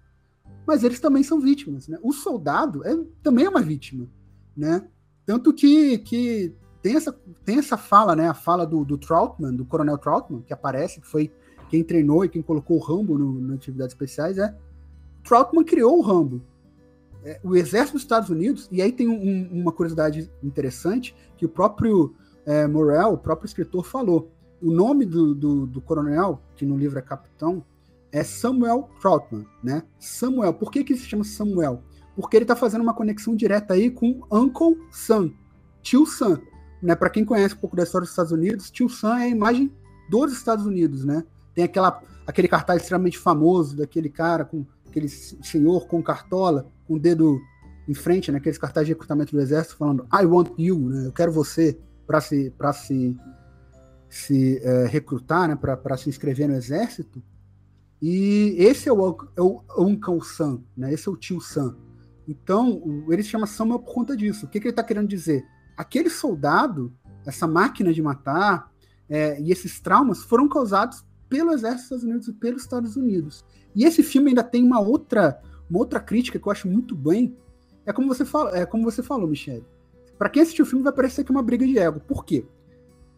[0.65, 1.97] Mas eles também são vítimas, né?
[2.01, 4.07] O soldado é, também é uma vítima,
[4.55, 4.87] né?
[5.25, 7.11] Tanto que, que tem, essa,
[7.43, 8.29] tem essa fala, né?
[8.29, 11.31] A fala do, do Troutman, do Coronel Troutman, que aparece, que foi
[11.69, 14.55] quem treinou e quem colocou o Rambo no, atividades especiais, é
[15.23, 16.41] Troutman criou o Rambo.
[17.23, 21.49] É, o exército dos Estados Unidos, e aí tem um, uma curiosidade interessante, que o
[21.49, 22.65] próprio é,
[23.05, 27.63] o próprio escritor, falou o nome do, do, do, coronel, que no livro é capitão,
[28.11, 29.83] é Samuel Troutman, né?
[29.99, 30.53] Samuel.
[30.53, 31.83] Por que, que se chama Samuel?
[32.15, 35.31] Porque ele está fazendo uma conexão direta aí com Uncle Sam,
[35.81, 36.41] tio Sam.
[36.81, 36.95] Né?
[36.95, 39.71] Para quem conhece um pouco da história dos Estados Unidos, tio Sam é a imagem
[40.09, 41.23] dos Estados Unidos, né?
[41.53, 46.99] Tem aquela, aquele cartaz extremamente famoso daquele cara, com aquele senhor com cartola, com o
[46.99, 47.39] dedo
[47.87, 48.37] em frente, né?
[48.37, 51.05] Aqueles cartazes de recrutamento do exército falando I want you, né?
[51.05, 53.15] Eu quero você para se, para se
[54.09, 57.21] se é, recrutar, né, para se inscrever no exército.
[58.01, 60.91] E esse é o, é o Uncle Sam, né?
[60.93, 61.75] Esse é o tio Sam.
[62.27, 64.45] Então, ele se chama Samuel por conta disso.
[64.45, 65.45] O que, que ele está querendo dizer?
[65.75, 66.93] Aquele soldado,
[67.25, 68.71] essa máquina de matar
[69.09, 73.45] é, e esses traumas foram causados pelo exército dos Estados Unidos e pelos Estados Unidos.
[73.75, 77.35] E esse filme ainda tem uma outra, uma outra crítica que eu acho muito bem.
[77.85, 79.65] É como você, fala, é como você falou, Michele.
[80.17, 81.99] Para quem assistiu o filme, vai parecer que é uma briga de ego.
[81.99, 82.45] Por quê?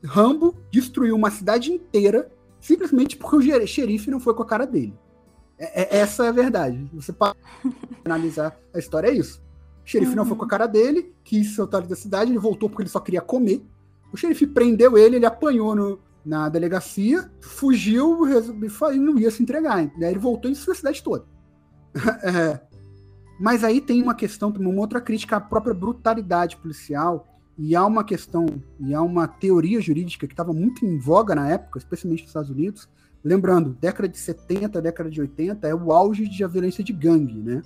[0.04, 4.94] Rambo destruiu uma cidade inteira simplesmente porque o xerife não foi com a cara dele.
[5.58, 6.90] É, é, essa é a verdade.
[6.94, 7.38] Você pode
[8.06, 9.42] analisar a história, é isso.
[9.84, 10.18] O xerife uhum.
[10.18, 13.00] não foi com a cara dele, quis soltar da cidade, ele voltou porque ele só
[13.00, 13.66] queria comer.
[14.14, 19.84] O xerife prendeu ele, ele apanhou no, na delegacia, fugiu e não ia se entregar.
[19.98, 20.12] Né?
[20.12, 21.26] Ele voltou e destruiu a cidade toda.
[22.24, 22.60] é.
[23.40, 27.28] Mas aí tem uma questão, uma outra crítica à própria brutalidade policial
[27.63, 28.47] e há uma questão,
[28.80, 32.50] e há uma teoria jurídica que estava muito em voga na época, especialmente nos Estados
[32.50, 32.89] Unidos.
[33.24, 37.62] Lembrando, década de 70, década de 80 é o auge de violência de gangue, né?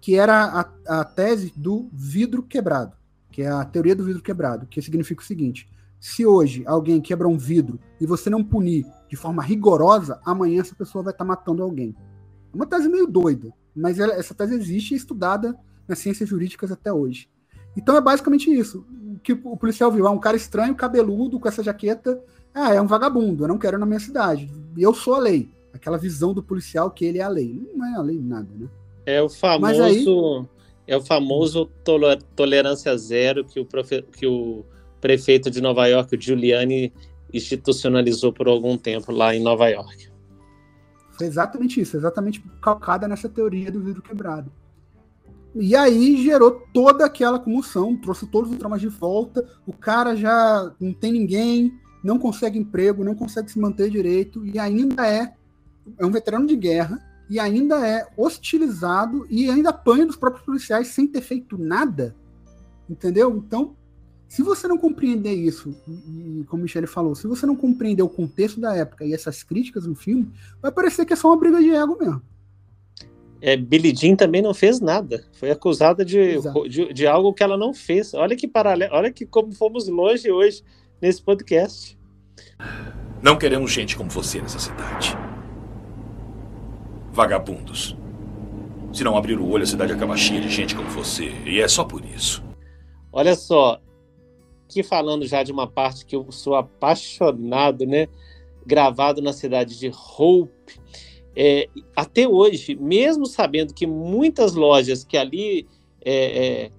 [0.00, 0.44] Que era
[0.86, 2.96] a, a tese do vidro quebrado,
[3.32, 5.68] que é a teoria do vidro quebrado, que significa o seguinte:
[5.98, 10.76] se hoje alguém quebra um vidro e você não punir de forma rigorosa, amanhã essa
[10.76, 11.96] pessoa vai estar tá matando alguém.
[12.52, 16.28] É uma tese meio doida, mas ela, essa tese existe e é estudada nas ciências
[16.28, 17.28] jurídicas até hoje.
[17.76, 18.84] Então é basicamente isso.
[19.22, 22.22] Que o policial viu, ah, um cara estranho, cabeludo, com essa jaqueta.
[22.54, 24.50] Ah, é um vagabundo, eu não quero na minha cidade.
[24.76, 25.48] Eu sou a lei.
[25.72, 27.70] Aquela visão do policial que ele é a lei.
[27.74, 28.68] Não é a lei nada, né?
[29.06, 29.82] É o famoso.
[29.82, 30.04] Aí...
[30.86, 31.70] É o famoso
[32.34, 34.02] tolerância zero que o, profe...
[34.02, 34.64] que o
[35.00, 36.92] prefeito de Nova York, o Giuliani,
[37.32, 40.10] institucionalizou por algum tempo lá em Nova York.
[41.12, 44.50] Foi exatamente isso, exatamente calcada nessa teoria do vidro quebrado.
[45.54, 49.48] E aí gerou toda aquela comoção, trouxe todos os traumas de volta.
[49.66, 54.58] O cara já não tem ninguém, não consegue emprego, não consegue se manter direito e
[54.58, 55.34] ainda é,
[55.98, 60.88] é um veterano de guerra e ainda é hostilizado e ainda apanha dos próprios policiais
[60.88, 62.14] sem ter feito nada.
[62.88, 63.36] Entendeu?
[63.36, 63.76] Então,
[64.28, 68.60] se você não compreender isso, e como Michele falou, se você não compreender o contexto
[68.60, 70.30] da época e essas críticas no filme,
[70.62, 72.22] vai parecer que é só uma briga de ego mesmo.
[73.42, 75.24] É, Billie Jean também não fez nada.
[75.32, 76.36] Foi acusada de,
[76.68, 78.12] de, de, algo que ela não fez.
[78.12, 80.62] Olha que paralelo, olha que como fomos longe hoje
[81.00, 81.98] nesse podcast.
[83.22, 85.16] Não queremos gente como você nessa cidade.
[87.12, 87.96] Vagabundos.
[88.92, 91.30] Se não abrir o olho, a cidade acaba cheia de gente como você.
[91.46, 92.42] E é só por isso.
[93.12, 93.80] Olha só,
[94.64, 98.08] aqui falando já de uma parte que eu sou apaixonado, né?
[98.66, 100.80] Gravado na cidade de Hope.
[101.36, 105.66] É, até hoje, mesmo sabendo que muitas lojas que ali
[106.04, 106.70] é, é,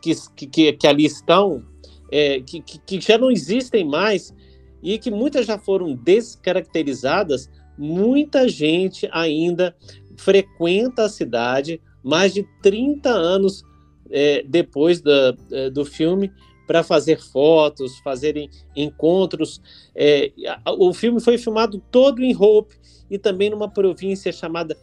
[0.00, 0.14] que,
[0.46, 1.64] que, que, ali estão,
[2.10, 4.34] é, que, que já não existem mais
[4.82, 9.74] e que muitas já foram descaracterizadas, muita gente ainda
[10.16, 13.62] frequenta a cidade mais de 30 anos
[14.10, 16.30] é, depois da, é, do filme
[16.72, 19.60] para fazer fotos, fazerem encontros.
[19.94, 20.32] É,
[20.78, 22.74] o filme foi filmado todo em Hope
[23.10, 24.74] e também numa província chamada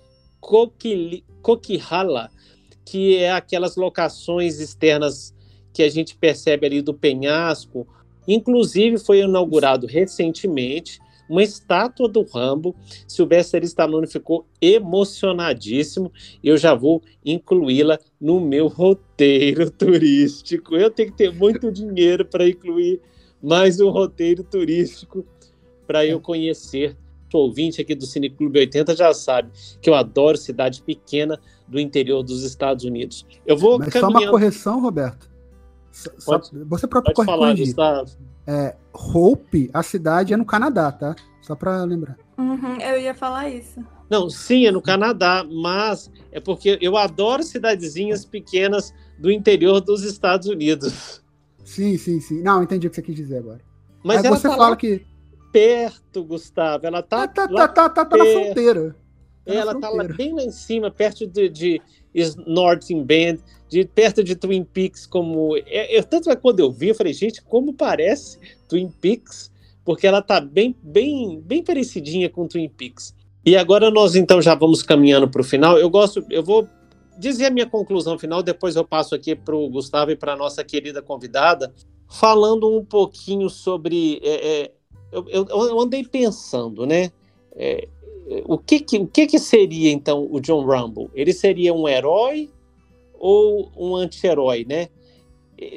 [1.41, 2.29] Coquihalla,
[2.85, 5.33] que é aquelas locações externas
[5.73, 7.87] que a gente percebe ali do penhasco.
[8.27, 10.99] Inclusive foi inaugurado recentemente
[11.29, 12.75] uma estátua do Rambo.
[13.07, 16.11] Sylvester Stallone ficou emocionadíssimo.
[16.43, 20.75] Eu já vou incluí-la no meu roteiro turístico.
[20.75, 22.99] Eu tenho que ter muito dinheiro para incluir
[23.41, 25.25] mais um roteiro turístico
[25.85, 26.97] para eu conhecer
[27.33, 32.23] o ouvinte aqui do Cineclube 80 já sabe que eu adoro cidade pequena do interior
[32.23, 33.25] dos Estados Unidos.
[33.45, 34.13] Eu vou Mas caminhando...
[34.13, 35.29] só uma correção, Roberto.
[36.25, 38.11] Pode, você próprio pode falar, Gustavo.
[38.47, 41.15] É, Hope, a cidade é no Canadá, tá?
[41.41, 42.17] Só para lembrar.
[42.37, 43.83] Uhum, eu ia falar isso.
[44.09, 50.03] Não, sim, é no Canadá, mas é porque eu adoro cidadezinhas pequenas do interior dos
[50.03, 51.23] Estados Unidos.
[51.63, 52.41] Sim, sim, sim.
[52.41, 53.61] Não, entendi o que você quis dizer agora.
[54.03, 55.05] Mas Aí você tá fala que
[55.51, 56.85] perto, Gustavo.
[56.85, 57.27] Ela tá.
[57.27, 58.95] Tá, tá, tá, tá, tá na fronteira.
[59.53, 61.81] Tá ela na tá lá bem lá em cima, perto de, de
[62.45, 65.57] Northern Band, de, perto de Twin Peaks, como.
[65.57, 69.51] É, eu, tanto é quando eu vi, eu falei, gente, como parece Twin Peaks,
[69.83, 73.13] porque ela tá bem, bem, bem parecidinha com Twin Peaks.
[73.45, 75.77] E agora nós então já vamos caminhando para o final.
[75.77, 76.67] Eu gosto, eu vou
[77.17, 80.37] dizer a minha conclusão final, depois eu passo aqui para o Gustavo e para a
[80.37, 81.73] nossa querida convidada,
[82.07, 84.71] falando um pouquinho sobre é, é,
[85.11, 87.11] eu, eu, eu andei pensando, né?
[87.55, 87.87] É,
[88.45, 91.09] o que, que, o que, que seria então o John Rumble?
[91.13, 92.49] Ele seria um herói
[93.17, 94.89] ou um anti-herói, né?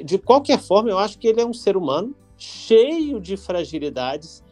[0.05, 4.43] De qualquer forma, eu acho que ele é um ser humano cheio de fragilidades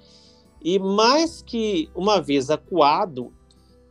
[0.64, 3.32] e mais que uma vez acuado,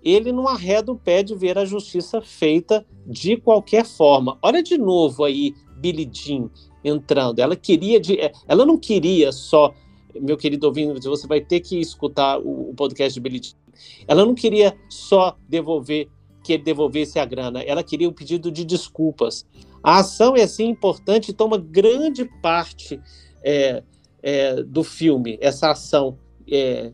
[0.02, 4.38] ele não arreda o pé de ver a justiça feita de qualquer forma.
[4.42, 6.50] Olha de novo aí Billie Jean
[6.84, 7.38] entrando.
[7.38, 9.74] Ela queria de, ela não queria só
[10.18, 13.56] meu querido ouvinte, você vai ter que escutar o, o podcast de Billie Jean.
[14.06, 16.08] Ela não queria só devolver,
[16.42, 19.46] que ele devolvesse a grana, ela queria o um pedido de desculpas.
[19.82, 23.00] A ação é assim importante e toma grande parte
[23.42, 23.82] é,
[24.22, 26.18] é, do filme, essa ação
[26.50, 26.92] é,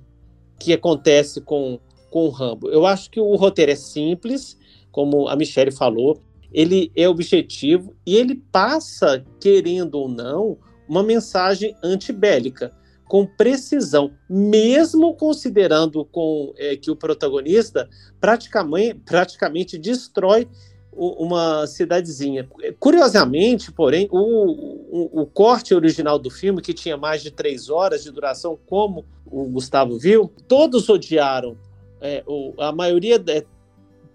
[0.59, 1.79] que acontece com,
[2.11, 2.69] com o Rambo.
[2.69, 4.57] Eu acho que o roteiro é simples,
[4.91, 6.21] como a Michelle falou,
[6.53, 12.73] ele é objetivo e ele passa, querendo ou não, uma mensagem antibélica
[13.09, 17.89] com precisão, mesmo considerando com, é, que o protagonista
[18.21, 20.49] praticamente, praticamente destrói
[20.97, 22.49] uma cidadezinha.
[22.81, 28.03] Curiosamente, porém, o, o, o, corte original do filme, que tinha mais de três horas
[28.03, 31.57] de duração, como o Gustavo viu, todos odiaram,
[32.01, 33.45] é, o, a maioria, é,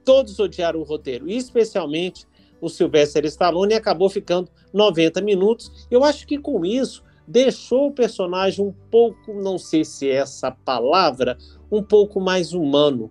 [0.04, 2.26] todos odiaram o roteiro, especialmente
[2.60, 5.88] o Sylvester Stallone, e acabou ficando 90 minutos.
[5.90, 10.52] Eu acho que com isso deixou o personagem um pouco, não sei se é essa
[10.52, 11.38] palavra,
[11.72, 13.10] um pouco mais humano.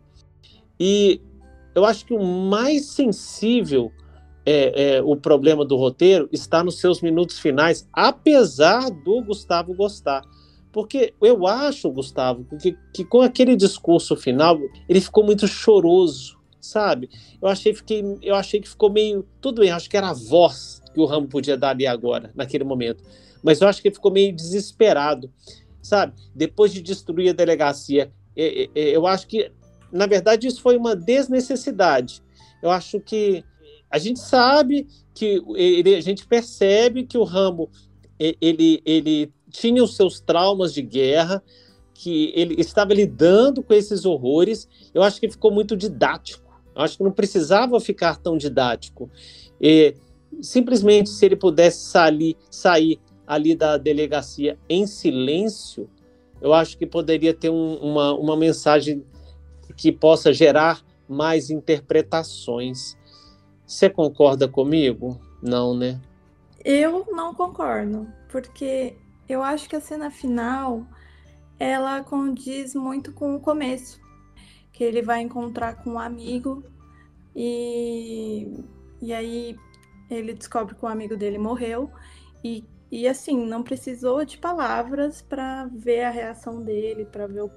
[0.78, 1.20] E
[1.74, 3.90] eu acho que o mais sensível
[4.44, 10.22] é, é, o problema do roteiro está nos seus minutos finais, apesar do Gustavo gostar.
[10.70, 14.58] Porque eu acho, Gustavo, que, que com aquele discurso final,
[14.88, 17.08] ele ficou muito choroso, sabe?
[17.40, 19.26] Eu achei, fiquei, eu achei que ficou meio.
[19.40, 22.64] Tudo bem, acho que era a voz que o Ramo podia dar ali agora, naquele
[22.64, 23.02] momento
[23.42, 25.30] mas eu acho que ele ficou meio desesperado.
[25.82, 26.14] sabe?
[26.34, 28.12] Depois de destruir a delegacia.
[28.36, 29.50] É, é, é, eu acho que,
[29.90, 32.22] na verdade, isso foi uma desnecessidade.
[32.62, 33.44] Eu acho que
[33.90, 37.70] a gente sabe que ele, a gente percebe que o Rambo
[38.18, 41.42] ele, ele tinha os seus traumas de guerra,
[41.94, 44.68] que ele estava lidando com esses horrores.
[44.94, 46.50] Eu acho que ficou muito didático.
[46.74, 49.10] Eu acho que não precisava ficar tão didático.
[49.60, 49.94] E,
[50.40, 53.00] simplesmente, se ele pudesse sair, sair
[53.30, 55.88] ali da delegacia em silêncio,
[56.42, 59.06] eu acho que poderia ter um, uma, uma mensagem
[59.76, 62.98] que possa gerar mais interpretações.
[63.64, 65.20] Você concorda comigo?
[65.40, 66.00] Não, né?
[66.64, 68.96] Eu não concordo, porque
[69.28, 70.84] eu acho que a cena final
[71.56, 74.00] ela condiz muito com o começo,
[74.72, 76.64] que ele vai encontrar com um amigo
[77.36, 78.64] e,
[79.00, 79.56] e aí
[80.10, 81.92] ele descobre que o amigo dele morreu
[82.42, 87.50] e e assim, não precisou de palavras para ver a reação dele, para ver o,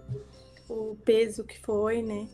[0.70, 2.30] o, peso que foi, né?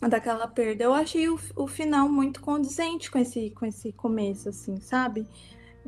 [0.00, 0.84] Daquela perda.
[0.84, 5.26] Eu achei o, o final muito condizente com esse, com esse começo, assim, sabe?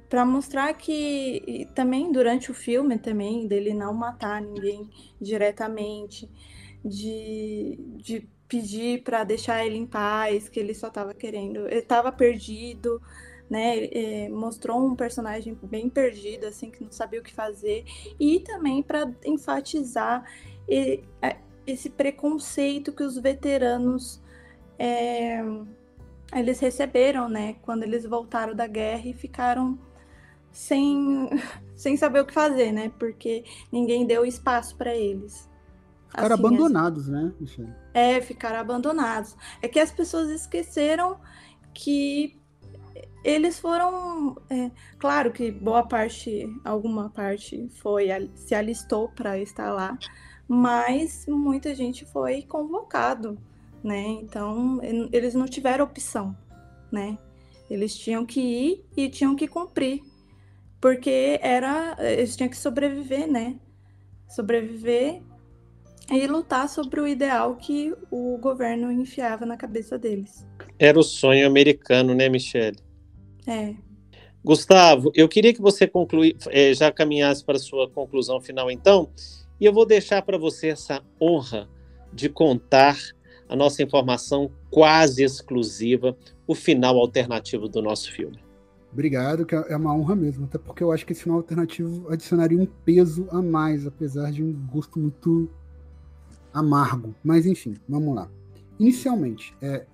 [0.09, 4.91] Para mostrar que também durante o filme também dele não matar ninguém
[5.21, 6.29] diretamente,
[6.85, 12.13] de, de pedir para deixar ele em paz, que ele só estava querendo, ele estava
[12.13, 13.01] perdido,
[13.49, 13.85] né?
[13.87, 17.85] É, mostrou um personagem bem perdido, assim, que não sabia o que fazer,
[18.19, 20.25] e também para enfatizar
[21.67, 24.23] esse preconceito que os veteranos
[24.79, 25.43] é,
[26.33, 27.57] eles receberam, né?
[27.63, 29.79] Quando eles voltaram da guerra e ficaram
[30.51, 31.29] sem,
[31.77, 32.91] sem saber o que fazer, né?
[32.99, 35.49] Porque ninguém deu espaço para eles.
[36.09, 37.25] Ficaram assim, abandonados, assim.
[37.25, 37.75] né, Michelle?
[37.93, 39.37] É, ficaram abandonados.
[39.61, 41.19] É que as pessoas esqueceram
[41.73, 42.41] que
[43.25, 44.37] eles foram.
[44.51, 49.99] É, claro que boa parte, alguma parte foi se alistou para estar lá,
[50.47, 53.39] mas muita gente foi convocado,
[53.83, 54.03] né?
[54.23, 54.79] Então
[55.11, 56.37] eles não tiveram opção,
[56.93, 57.19] né?
[57.71, 60.03] Eles tinham que ir e tinham que cumprir,
[60.81, 63.59] porque era eles tinham que sobreviver, né?
[64.29, 65.23] Sobreviver
[66.11, 70.47] e lutar sobre o ideal que o governo enfiava na cabeça deles.
[70.79, 72.84] Era o sonho americano, né, Michele?
[73.47, 73.75] É.
[74.45, 79.11] Gustavo, eu queria que você conclui, é, já caminhasse para a sua conclusão final, então,
[79.59, 81.69] e eu vou deixar para você essa honra
[82.13, 82.99] de contar
[83.49, 86.17] a nossa informação quase exclusiva,
[86.47, 88.39] o final alternativo do nosso filme.
[88.93, 92.59] Obrigado, que é uma honra mesmo, até porque eu acho que esse final alternativo adicionaria
[92.59, 95.51] um peso a mais, apesar de um gosto muito
[96.53, 97.15] amargo.
[97.25, 98.31] Mas enfim, vamos lá.
[98.79, 99.85] Inicialmente, é,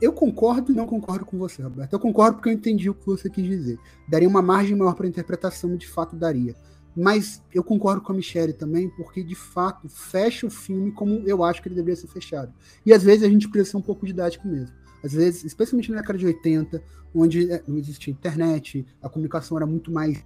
[0.00, 1.92] eu concordo e não concordo com você, Roberto.
[1.92, 3.78] Eu concordo porque eu entendi o que você quis dizer.
[4.08, 6.54] Daria uma margem maior para interpretação, de fato daria.
[6.96, 11.44] Mas eu concordo com a Michelle também, porque de fato fecha o filme como eu
[11.44, 12.52] acho que ele deveria ser fechado.
[12.84, 14.74] E às vezes a gente precisa ser um pouco didático mesmo.
[15.02, 16.82] Às vezes, especialmente na década de 80,
[17.14, 20.24] onde é, não existia internet, a comunicação era muito mais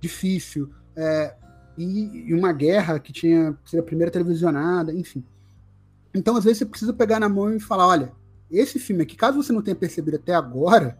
[0.00, 1.36] difícil, é,
[1.78, 5.22] e, e, uma guerra que tinha sido a primeira televisionada, enfim.
[6.14, 8.12] Então, às vezes, você precisa pegar na mão e falar: olha,
[8.50, 10.98] esse filme aqui, caso você não tenha percebido até agora,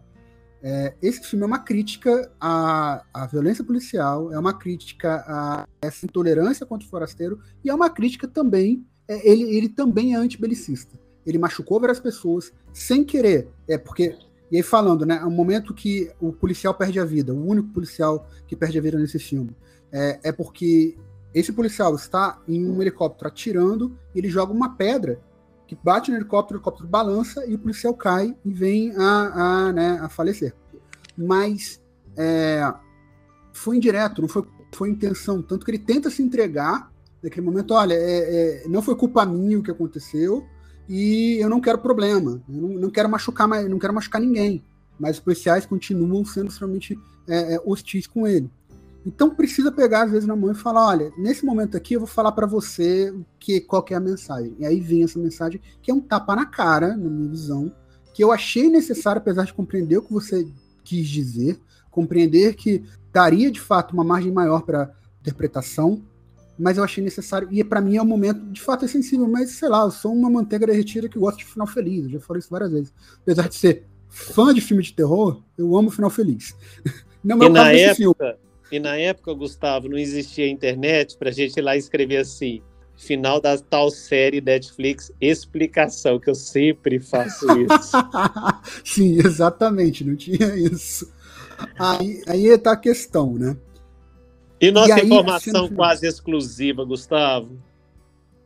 [0.61, 6.05] é, esse filme é uma crítica à, à violência policial, é uma crítica a essa
[6.05, 10.99] intolerância contra o forasteiro e é uma crítica também, é, ele, ele também é antibelicista.
[11.25, 13.49] Ele machucou várias pessoas sem querer.
[13.67, 14.17] É porque,
[14.51, 18.27] e aí falando, né, o momento que o policial perde a vida, o único policial
[18.47, 19.55] que perde a vida nesse filme,
[19.91, 20.97] é, é porque
[21.33, 25.19] esse policial está em um helicóptero atirando e ele joga uma pedra
[25.67, 29.73] que bate no helicóptero, o helicóptero balança e o policial cai e vem a, a,
[29.73, 30.55] né, a falecer.
[31.17, 31.81] Mas
[32.15, 32.73] é,
[33.53, 35.41] foi indireto, não foi, foi intenção.
[35.41, 36.91] Tanto que ele tenta se entregar
[37.21, 40.45] naquele momento: olha, é, é, não foi culpa minha o que aconteceu
[40.87, 44.63] e eu não quero problema, eu não, não quero machucar, não quero machucar ninguém.
[44.99, 46.97] Mas os policiais continuam sendo extremamente
[47.27, 48.49] é, é, hostis com ele.
[49.07, 52.07] Então precisa pegar às vezes na mão e falar, olha, nesse momento aqui eu vou
[52.07, 54.53] falar para você que qual que é a mensagem.
[54.59, 57.71] E aí vem essa mensagem que é um tapa na cara, na minha visão,
[58.13, 60.45] que eu achei necessário, apesar de compreender o que você
[60.83, 61.57] quis dizer,
[61.89, 62.83] compreender que
[63.13, 64.91] daria de fato uma margem maior para
[65.21, 66.03] interpretação,
[66.59, 69.51] mas eu achei necessário e para mim é um momento de fato é sensível, mas
[69.51, 72.39] sei lá, eu sou uma manteiga derretida que gosta de final feliz, eu já falei
[72.41, 72.93] isso várias vezes.
[73.21, 76.53] Apesar de ser fã de filme de terror, eu amo final feliz.
[77.23, 77.95] Não é o caso época...
[77.95, 78.46] filme.
[78.71, 82.61] E na época, Gustavo, não existia internet para a gente ir lá escrever assim:
[82.95, 87.97] final da tal série Netflix, explicação, que eu sempre faço isso.
[88.83, 91.11] Sim, exatamente, não tinha isso.
[91.79, 93.57] Aí, aí tá a questão, né?
[94.59, 97.57] E nossa e aí, informação quase exclusiva, Gustavo?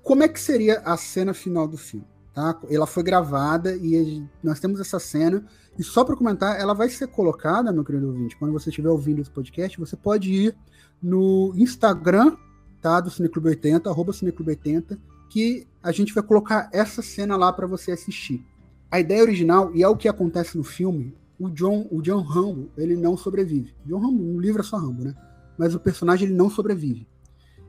[0.04, 2.06] Como é que seria a cena final do filme?
[2.34, 2.60] Tá?
[2.70, 5.46] Ela foi gravada e nós temos essa cena.
[5.80, 9.22] E só para comentar, ela vai ser colocada, meu querido ouvinte, quando você estiver ouvindo
[9.22, 10.56] esse podcast, você pode ir
[11.02, 12.36] no Instagram
[12.82, 15.00] tá, do Cineclube 80, arroba Cineclube 80,
[15.30, 18.46] que a gente vai colocar essa cena lá para você assistir.
[18.90, 22.70] A ideia original, e é o que acontece no filme, o John, o John Rambo,
[22.78, 23.74] ele não sobrevive.
[23.86, 25.16] John Rambo, no livro é só Rambo, né?
[25.58, 27.08] Mas o personagem ele não sobrevive.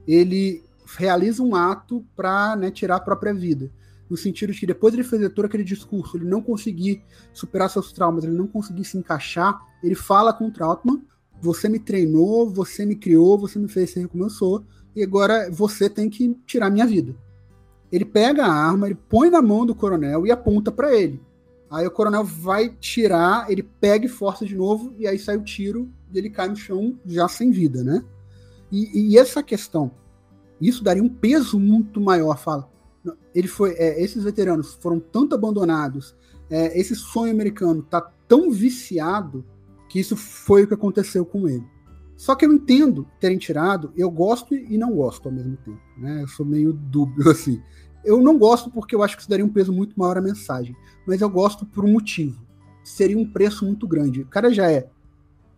[0.06, 0.64] Ele
[0.96, 3.70] realiza um ato para né, tirar a própria vida.
[4.12, 7.02] No sentido de que depois ele fazer todo aquele discurso, ele não conseguir
[7.32, 11.02] superar seus traumas, ele não conseguir se encaixar, ele fala com o Trautmann:
[11.40, 15.50] Você me treinou, você me criou, você me fez ser como eu sou, e agora
[15.50, 17.16] você tem que tirar minha vida.
[17.90, 21.18] Ele pega a arma, ele põe na mão do coronel e aponta para ele.
[21.70, 25.42] Aí o coronel vai tirar, ele pega e força de novo, e aí sai o
[25.42, 28.04] tiro e ele cai no chão já sem vida, né?
[28.70, 29.90] E, e essa questão,
[30.60, 32.36] isso daria um peso muito maior.
[32.36, 32.70] Fala,
[33.34, 36.14] ele foi, é, esses veteranos foram tanto abandonados,
[36.48, 39.44] é, esse sonho americano tá tão viciado
[39.88, 41.66] que isso foi o que aconteceu com ele.
[42.16, 46.22] Só que eu entendo terem tirado, eu gosto e não gosto ao mesmo tempo, né?
[46.22, 47.60] Eu sou meio dúbio assim.
[48.04, 50.76] Eu não gosto porque eu acho que isso daria um peso muito maior à mensagem,
[51.06, 52.40] mas eu gosto por um motivo.
[52.84, 54.22] Seria um preço muito grande.
[54.22, 54.88] O cara já é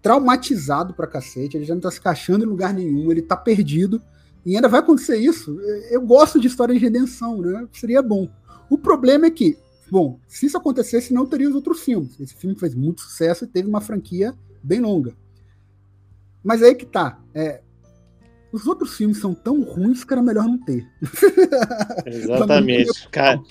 [0.02, 4.02] traumatizado pra cacete, ele já não tá se encaixando em lugar nenhum, ele tá perdido,
[4.44, 5.58] e ainda vai acontecer isso.
[5.90, 7.66] Eu gosto de história de redenção, né?
[7.72, 8.28] Seria bom.
[8.68, 9.56] O problema é que,
[9.90, 12.18] bom, se isso acontecesse, não teria os outros filmes.
[12.20, 15.14] Esse filme fez muito sucesso e teve uma franquia bem longa.
[16.42, 17.18] Mas aí que tá.
[17.34, 17.62] É,
[18.52, 20.86] os outros filmes são tão ruins que era melhor não ter.
[22.06, 23.08] Exatamente.
[23.08, 23.42] Ca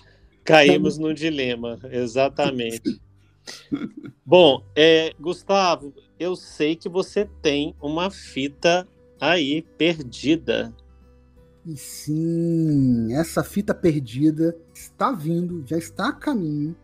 [0.44, 1.80] caímos no dilema.
[1.92, 3.02] Exatamente.
[4.26, 8.88] Bom, é, Gustavo, eu sei que você tem uma fita
[9.20, 10.74] aí perdida.
[11.66, 16.76] E sim, essa fita perdida está vindo, já está a caminho,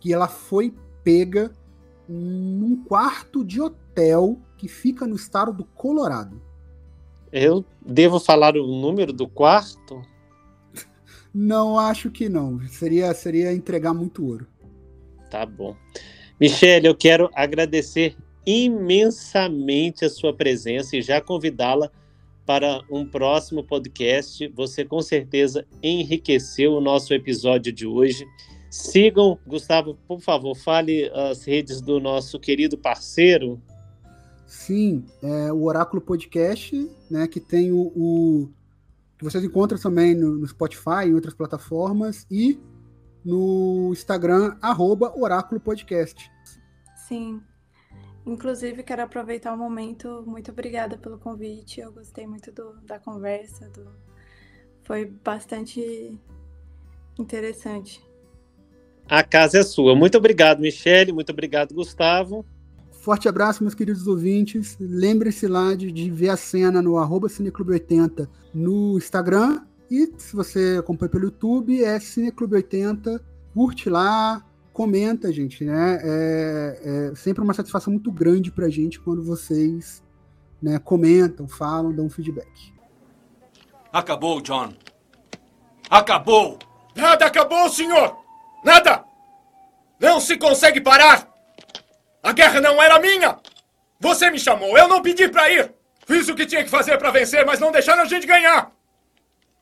[0.00, 1.52] que ela foi pega
[2.08, 6.42] num quarto de hotel que fica no estado do Colorado.
[7.32, 10.02] Eu devo falar o número do quarto?
[11.32, 12.60] Não, acho que não.
[12.68, 14.46] Seria, seria entregar muito ouro.
[15.30, 15.76] Tá bom.
[16.40, 21.90] Michele, eu quero agradecer imensamente a sua presença e já convidá-la
[22.50, 24.48] para um próximo podcast.
[24.56, 28.26] Você com certeza enriqueceu o nosso episódio de hoje.
[28.68, 33.62] Sigam, Gustavo, por favor, fale as redes do nosso querido parceiro.
[34.48, 38.48] Sim, é o Oráculo Podcast, né, que tem o, o
[39.16, 42.58] que vocês encontram também no, no, Spotify e outras plataformas e
[43.24, 46.28] no Instagram arroba Oráculo Podcast.
[47.06, 47.40] Sim.
[48.30, 50.22] Inclusive, quero aproveitar o momento.
[50.24, 51.80] Muito obrigada pelo convite.
[51.80, 53.68] Eu gostei muito do, da conversa.
[53.70, 53.90] Do...
[54.84, 56.16] Foi bastante
[57.18, 58.00] interessante.
[59.08, 59.96] A casa é sua.
[59.96, 61.10] Muito obrigado, Michele.
[61.10, 62.46] Muito obrigado, Gustavo.
[62.92, 64.76] Forte abraço, meus queridos ouvintes.
[64.78, 69.62] Lembre-se lá de, de, ver a cena no arroba Cineclube80 no Instagram.
[69.90, 73.20] E se você acompanha pelo YouTube, é Cineclube80.
[73.52, 74.46] Curte lá,
[74.80, 76.00] comenta, gente, né?
[76.02, 80.02] É, é sempre uma satisfação muito grande pra gente quando vocês
[80.62, 82.72] né, comentam, falam, dão feedback.
[83.92, 84.72] Acabou, John.
[85.90, 86.58] Acabou!
[86.96, 88.16] Nada acabou, senhor!
[88.64, 89.04] Nada!
[90.00, 91.28] Não se consegue parar!
[92.22, 93.36] A guerra não era minha!
[94.00, 95.74] Você me chamou, eu não pedi pra ir!
[96.06, 98.72] Fiz o que tinha que fazer para vencer, mas não deixaram a gente ganhar!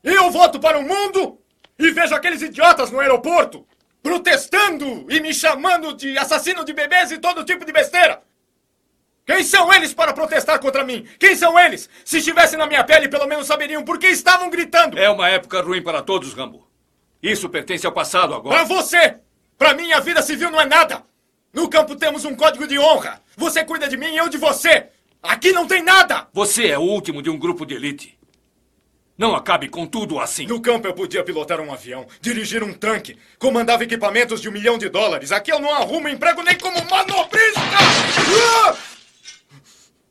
[0.05, 1.41] Eu volto para o mundo
[1.77, 3.67] e vejo aqueles idiotas no aeroporto
[4.09, 8.23] protestando e me chamando de assassino de bebês e todo tipo de besteira.
[9.27, 11.07] Quem são eles para protestar contra mim?
[11.19, 11.91] Quem são eles?
[12.07, 14.99] Se estivessem na minha pele, pelo menos saberiam por que estavam gritando.
[14.99, 16.67] É uma época ruim para todos, Rambo.
[17.23, 18.57] Isso pertence ao passado agora.
[18.57, 19.19] Para você!
[19.59, 21.03] Para mim, a vida civil não é nada.
[21.53, 23.21] No campo temos um código de honra.
[23.37, 24.87] Você cuida de mim e eu de você.
[25.23, 26.29] Aqui não tem nada.
[26.33, 28.18] Você é o último de um grupo de elite.
[29.19, 30.47] Não acabe com tudo assim.
[30.47, 34.79] No campo eu podia pilotar um avião, dirigir um tanque, comandava equipamentos de um milhão
[34.79, 35.33] de dólares.
[35.33, 37.61] Aqui eu não arrumo emprego nem como manobrista!
[38.71, 38.98] Ah!